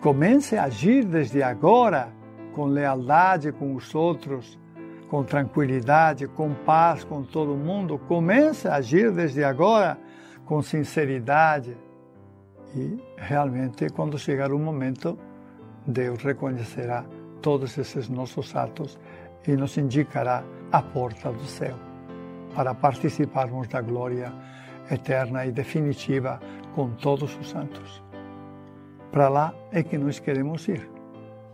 Comece 0.00 0.56
a 0.56 0.64
agir 0.64 1.04
desde 1.04 1.42
agora 1.42 2.08
com 2.52 2.66
lealdade 2.66 3.52
com 3.52 3.74
os 3.74 3.94
outros, 3.94 4.58
com 5.08 5.22
tranquilidade, 5.22 6.26
com 6.26 6.54
paz 6.54 7.04
com 7.04 7.22
todo 7.22 7.54
mundo. 7.54 7.98
Comece 7.98 8.68
a 8.68 8.76
agir 8.76 9.10
desde 9.10 9.44
agora 9.44 9.98
com 10.44 10.62
sinceridade. 10.62 11.76
E 12.74 12.98
realmente, 13.16 13.88
quando 13.90 14.18
chegar 14.18 14.52
o 14.52 14.58
momento, 14.58 15.18
Deus 15.86 16.22
reconhecerá 16.22 17.04
todos 17.40 17.76
esses 17.78 18.08
nossos 18.08 18.54
atos 18.54 18.98
e 19.46 19.52
nos 19.52 19.76
indicará 19.76 20.42
a 20.72 20.82
porta 20.82 21.32
do 21.32 21.44
céu 21.44 21.76
para 22.54 22.74
participarmos 22.74 23.68
da 23.68 23.80
glória 23.80 24.32
eterna 24.90 25.44
e 25.46 25.52
definitiva 25.52 26.40
com 26.74 26.90
todos 26.90 27.36
os 27.38 27.50
santos. 27.50 28.02
Para 29.10 29.28
lá 29.28 29.54
é 29.70 29.82
que 29.82 29.98
nós 29.98 30.18
queremos 30.18 30.66
ir. 30.68 30.88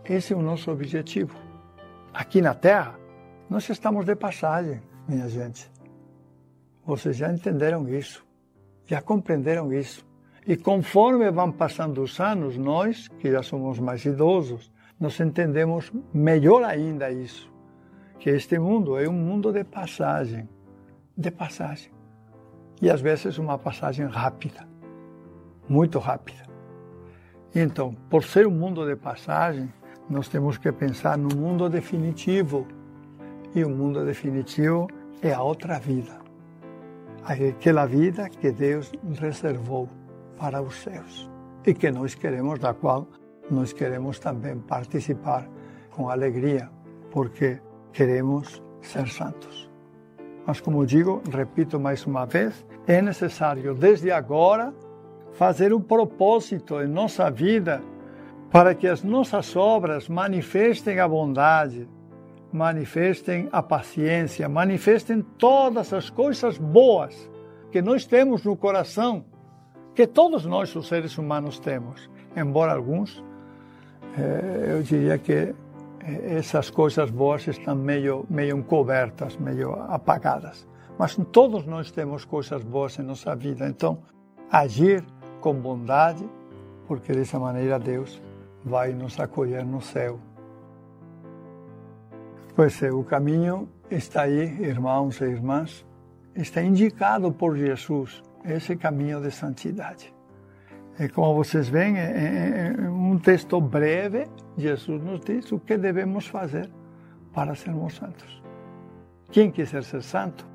Esse 0.05 0.33
é 0.33 0.35
o 0.35 0.41
nosso 0.41 0.71
objetivo. 0.71 1.37
Aqui 2.13 2.41
na 2.41 2.53
Terra, 2.53 2.95
nós 3.49 3.69
estamos 3.69 4.05
de 4.05 4.15
passagem, 4.15 4.81
minha 5.07 5.27
gente. 5.27 5.71
Vocês 6.85 7.15
já 7.15 7.31
entenderam 7.31 7.87
isso, 7.87 8.25
já 8.85 9.01
compreenderam 9.01 9.71
isso. 9.71 10.05
E 10.45 10.57
conforme 10.57 11.29
vão 11.31 11.51
passando 11.51 12.01
os 12.01 12.19
anos, 12.19 12.57
nós, 12.57 13.07
que 13.07 13.31
já 13.31 13.41
somos 13.41 13.79
mais 13.79 14.03
idosos, 14.03 14.71
nós 14.99 15.19
entendemos 15.19 15.91
melhor 16.13 16.63
ainda 16.63 17.09
isso, 17.11 17.52
que 18.23 18.29
este 18.29 18.57
mundo 18.57 18.97
é 18.97 19.05
um 19.05 19.11
mundo 19.11 19.51
de 19.51 19.65
passagem, 19.65 20.47
de 21.17 21.29
passagem. 21.29 21.91
E 22.81 22.89
às 22.89 23.01
vezes 23.01 23.37
uma 23.37 23.57
passagem 23.57 24.05
rápida, 24.05 24.65
muito 25.67 25.99
rápida. 25.99 26.43
Então, 27.53 27.93
por 28.09 28.23
ser 28.23 28.47
um 28.47 28.51
mundo 28.51 28.87
de 28.87 28.95
passagem, 28.95 29.73
nós 30.09 30.29
temos 30.29 30.57
que 30.57 30.71
pensar 30.71 31.17
no 31.17 31.35
mundo 31.35 31.67
definitivo, 31.67 32.65
e 33.53 33.61
o 33.65 33.69
mundo 33.69 34.05
definitivo 34.05 34.87
é 35.21 35.33
a 35.33 35.41
outra 35.41 35.77
vida. 35.77 36.17
Aquela 37.25 37.85
vida 37.85 38.29
que 38.29 38.53
Deus 38.53 38.89
reservou 39.19 39.89
para 40.37 40.61
os 40.61 40.75
céus 40.77 41.29
e 41.67 41.73
que 41.73 41.91
nós 41.91 42.15
queremos, 42.15 42.57
da 42.57 42.73
qual 42.73 43.05
nós 43.51 43.73
queremos 43.73 44.17
também 44.17 44.57
participar 44.59 45.45
com 45.91 46.09
alegria, 46.09 46.69
porque 47.11 47.59
queremos 47.93 48.61
ser 48.81 49.07
santos. 49.07 49.69
Mas, 50.45 50.59
como 50.59 50.85
digo, 50.85 51.21
repito 51.31 51.79
mais 51.79 52.05
uma 52.05 52.25
vez, 52.25 52.65
é 52.85 53.01
necessário 53.01 53.73
desde 53.73 54.11
agora 54.11 54.73
fazer 55.33 55.73
um 55.73 55.79
propósito 55.79 56.81
em 56.81 56.87
nossa 56.87 57.31
vida 57.31 57.81
para 58.51 58.75
que 58.75 58.87
as 58.87 59.03
nossas 59.03 59.55
obras 59.55 60.09
manifestem 60.09 60.99
a 60.99 61.07
bondade, 61.07 61.87
manifestem 62.51 63.47
a 63.51 63.63
paciência, 63.63 64.47
manifestem 64.47 65.21
todas 65.37 65.91
as 65.93 66.09
coisas 66.09 66.57
boas 66.57 67.31
que 67.71 67.81
nós 67.81 68.05
temos 68.05 68.43
no 68.43 68.55
coração, 68.55 69.25
que 69.95 70.05
todos 70.05 70.45
nós, 70.45 70.75
os 70.75 70.87
seres 70.87 71.17
humanos, 71.17 71.57
temos, 71.57 72.09
embora 72.35 72.73
alguns, 72.73 73.23
eh, 74.17 74.67
eu 74.73 74.83
diria 74.83 75.17
que 75.17 75.55
essas 76.05 76.69
coisas 76.69 77.09
boas 77.09 77.47
estão 77.47 77.75
meio, 77.75 78.25
meio 78.29 78.57
encobertas, 78.57 79.37
meio 79.37 79.73
apagadas. 79.87 80.67
Mas 80.97 81.15
todos 81.31 81.65
nós 81.65 81.91
temos 81.91 82.25
coisas 82.25 82.63
boas 82.63 82.97
em 82.99 83.03
nossa 83.03 83.35
vida, 83.35 83.67
então 83.67 83.99
agir 84.51 85.03
com 85.39 85.53
bondade, 85.53 86.27
porque 86.87 87.13
dessa 87.13 87.39
maneira 87.39 87.79
Deus 87.79 88.21
vai 88.63 88.93
nos 88.93 89.19
acolher 89.19 89.65
no 89.65 89.81
céu. 89.81 90.19
Pois 92.55 92.81
é, 92.83 92.91
o 92.91 93.03
caminho 93.03 93.67
está 93.89 94.23
aí, 94.23 94.61
irmãos 94.61 95.19
e 95.21 95.25
irmãs, 95.25 95.85
está 96.35 96.61
indicado 96.61 97.31
por 97.31 97.57
Jesus, 97.57 98.21
esse 98.45 98.75
caminho 98.75 99.19
de 99.19 99.31
santidade. 99.31 100.13
E 100.99 101.09
como 101.09 101.33
vocês 101.35 101.67
veem, 101.67 101.97
é, 101.97 102.75
é 102.77 102.89
um 102.89 103.17
texto 103.17 103.59
breve, 103.59 104.27
Jesus 104.57 105.01
nos 105.01 105.21
diz 105.21 105.51
o 105.51 105.59
que 105.59 105.77
devemos 105.77 106.27
fazer 106.27 106.69
para 107.33 107.55
sermos 107.55 107.95
santos. 107.95 108.43
Quem 109.31 109.49
quiser 109.49 109.83
ser 109.83 110.03
santo, 110.03 110.45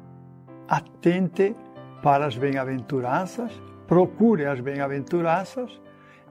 atente 0.68 1.56
para 2.02 2.26
as 2.26 2.36
bem-aventuranças, 2.36 3.50
procure 3.88 4.46
as 4.46 4.60
bem-aventuranças 4.60 5.80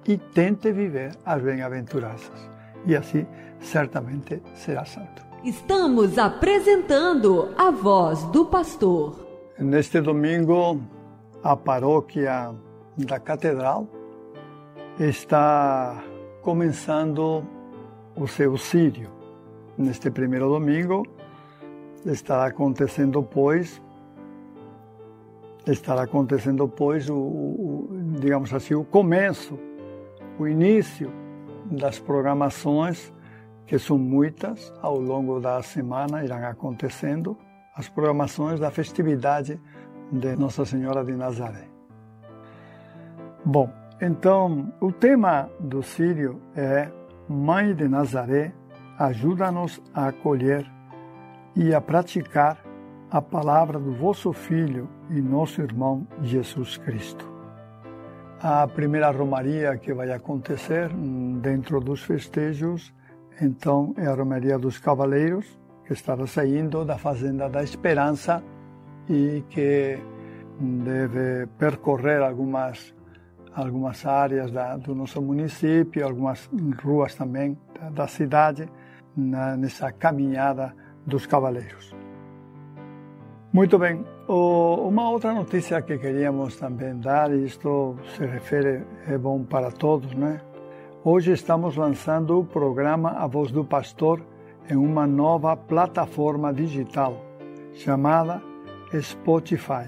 e 0.07 0.17
tente 0.17 0.71
viver 0.71 1.11
as 1.25 1.41
bem-aventuranças. 1.41 2.49
E 2.85 2.95
assim 2.95 3.27
certamente 3.59 4.41
será 4.53 4.85
santo. 4.85 5.25
Estamos 5.43 6.17
apresentando 6.17 7.53
a 7.57 7.71
voz 7.71 8.23
do 8.25 8.45
pastor. 8.45 9.27
Neste 9.59 9.99
domingo, 9.99 10.81
a 11.43 11.57
paróquia 11.57 12.55
da 12.97 13.19
Catedral 13.19 13.87
está 14.99 16.03
começando 16.41 17.45
o 18.15 18.27
seu 18.27 18.57
sírio. 18.57 19.09
Neste 19.77 20.09
primeiro 20.09 20.49
domingo 20.49 21.05
estará 22.03 22.47
acontecendo, 22.47 23.21
pois, 23.21 23.81
estará 25.67 26.03
acontecendo, 26.03 26.67
pois, 26.67 27.09
o, 27.09 27.15
o, 27.15 27.89
digamos 28.19 28.51
assim, 28.53 28.73
o 28.73 28.83
começo, 28.83 29.59
o 30.39 30.47
início 30.47 31.11
das 31.65 31.99
programações, 31.99 33.13
que 33.67 33.77
são 33.77 33.97
muitas, 33.97 34.73
ao 34.81 34.97
longo 34.97 35.39
da 35.39 35.61
semana 35.61 36.23
irão 36.23 36.43
acontecendo, 36.47 37.37
as 37.75 37.87
programações 37.87 38.59
da 38.59 38.71
festividade 38.71 39.59
de 40.11 40.35
Nossa 40.35 40.65
Senhora 40.65 41.03
de 41.03 41.13
Nazaré. 41.15 41.67
Bom, 43.45 43.69
então, 43.99 44.71
o 44.79 44.91
tema 44.91 45.49
do 45.59 45.81
Sírio 45.81 46.39
é 46.55 46.89
Mãe 47.27 47.73
de 47.73 47.87
Nazaré, 47.87 48.53
ajuda-nos 48.99 49.81
a 49.93 50.09
acolher 50.09 50.65
e 51.55 51.73
a 51.73 51.81
praticar 51.81 52.63
a 53.09 53.21
palavra 53.21 53.79
do 53.79 53.93
vosso 53.93 54.31
Filho 54.33 54.87
e 55.09 55.19
nosso 55.19 55.61
irmão 55.61 56.07
Jesus 56.21 56.77
Cristo. 56.77 57.27
A 58.39 58.67
primeira 58.67 59.09
romaria 59.09 59.75
que 59.77 59.91
vai 59.93 60.11
acontecer 60.11 60.89
dentro 61.41 61.79
dos 61.79 62.03
festejos, 62.03 62.93
então, 63.41 63.95
é 63.97 64.05
a 64.05 64.13
Romaria 64.13 64.59
dos 64.59 64.77
Cavaleiros, 64.77 65.59
que 65.85 65.93
estará 65.93 66.27
saindo 66.27 66.85
da 66.85 66.97
Fazenda 66.97 67.49
da 67.49 67.63
Esperança 67.63 68.43
e 69.09 69.43
que 69.49 69.97
deve 70.59 71.47
percorrer 71.57 72.21
algumas 72.21 72.96
algumas 73.57 74.05
áreas 74.05 74.51
da, 74.51 74.77
do 74.77 74.93
nosso 74.93 75.19
município, 75.21 76.05
algumas 76.05 76.49
ruas 76.83 77.15
também 77.15 77.57
da, 77.73 77.89
da 77.89 78.07
cidade, 78.07 78.69
na, 79.15 79.57
nessa 79.57 79.91
caminhada 79.91 80.73
dos 81.05 81.25
cavaleiros. 81.25 81.95
Muito 83.51 83.79
bem, 83.79 84.05
o, 84.27 84.87
uma 84.87 85.09
outra 85.09 85.33
notícia 85.33 85.81
que 85.81 85.97
queríamos 85.97 86.57
também 86.57 86.99
dar, 86.99 87.33
e 87.33 87.45
isto 87.45 87.95
se 88.15 88.25
refere, 88.25 88.85
é 89.07 89.17
bom 89.17 89.43
para 89.43 89.71
todos, 89.71 90.13
né? 90.13 90.39
Hoje 91.03 91.31
estamos 91.31 91.75
lançando 91.75 92.39
o 92.39 92.45
programa 92.45 93.11
A 93.11 93.25
Voz 93.25 93.51
do 93.51 93.63
Pastor 93.63 94.21
em 94.69 94.75
uma 94.75 95.07
nova 95.07 95.55
plataforma 95.55 96.53
digital 96.53 97.25
chamada 97.73 98.41
Spotify. 99.01 99.87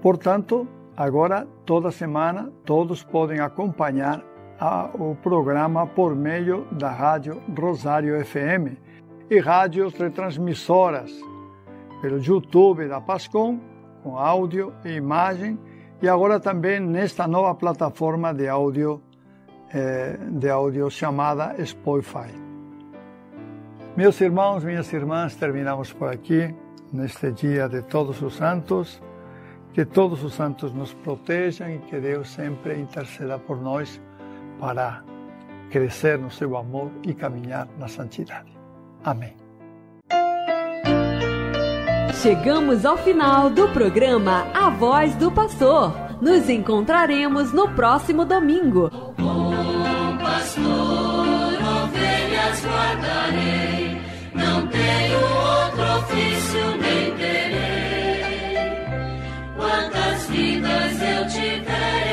Portanto, 0.00 0.66
Agora, 0.96 1.46
toda 1.64 1.90
semana, 1.90 2.52
todos 2.64 3.02
podem 3.02 3.40
acompanhar 3.40 4.22
a, 4.58 4.90
o 4.94 5.16
programa 5.16 5.86
por 5.86 6.14
meio 6.14 6.66
da 6.72 6.90
Rádio 6.90 7.40
Rosário 7.58 8.22
FM 8.24 8.76
e 9.30 9.38
rádios 9.38 9.94
retransmissoras, 9.94 11.10
pelo 12.02 12.18
YouTube 12.18 12.88
da 12.88 13.00
Pascom, 13.00 13.58
com 14.02 14.18
áudio 14.18 14.74
e 14.84 14.90
imagem, 14.90 15.58
e 16.02 16.08
agora 16.08 16.40
também 16.40 16.80
nesta 16.80 17.26
nova 17.26 17.54
plataforma 17.54 18.34
de 18.34 18.48
áudio, 18.48 19.00
eh, 19.72 20.18
de 20.30 20.50
áudio 20.50 20.90
chamada 20.90 21.54
Spotify. 21.64 22.32
Meus 23.96 24.20
irmãos, 24.20 24.64
minhas 24.64 24.92
irmãs, 24.92 25.36
terminamos 25.36 25.92
por 25.92 26.08
aqui, 26.08 26.54
neste 26.92 27.30
dia 27.32 27.68
de 27.68 27.82
Todos 27.82 28.20
os 28.22 28.34
Santos. 28.34 29.02
Que 29.72 29.84
todos 29.84 30.24
os 30.24 30.34
santos 30.34 30.72
nos 30.72 30.92
protejam 30.92 31.70
e 31.70 31.78
que 31.78 31.98
Deus 32.00 32.28
sempre 32.28 32.78
interceda 32.78 33.38
por 33.38 33.60
nós 33.60 34.00
para 34.58 35.02
crescer 35.70 36.18
no 36.18 36.30
seu 36.30 36.56
amor 36.56 36.90
e 37.04 37.14
caminhar 37.14 37.68
na 37.78 37.88
santidade. 37.88 38.50
Amém. 39.04 39.34
Chegamos 42.20 42.84
ao 42.84 42.98
final 42.98 43.48
do 43.48 43.68
programa 43.68 44.46
A 44.52 44.68
Voz 44.68 45.14
do 45.16 45.30
Pastor. 45.32 45.94
Nos 46.20 46.50
encontraremos 46.50 47.52
no 47.52 47.70
próximo 47.70 48.26
domingo. 48.26 48.90
Bom 49.16 49.50
pastor, 50.18 50.66
ovelhas 51.84 52.62
guardarei, 52.62 54.02
não 54.34 54.66
tenho 54.66 55.18
outro 55.18 55.82
ofício 55.98 56.76
nem 56.76 57.16
terei 57.16 57.59
quantas 59.70 60.26
vidas 60.26 61.00
eu 61.00 61.28
tiver. 61.28 62.09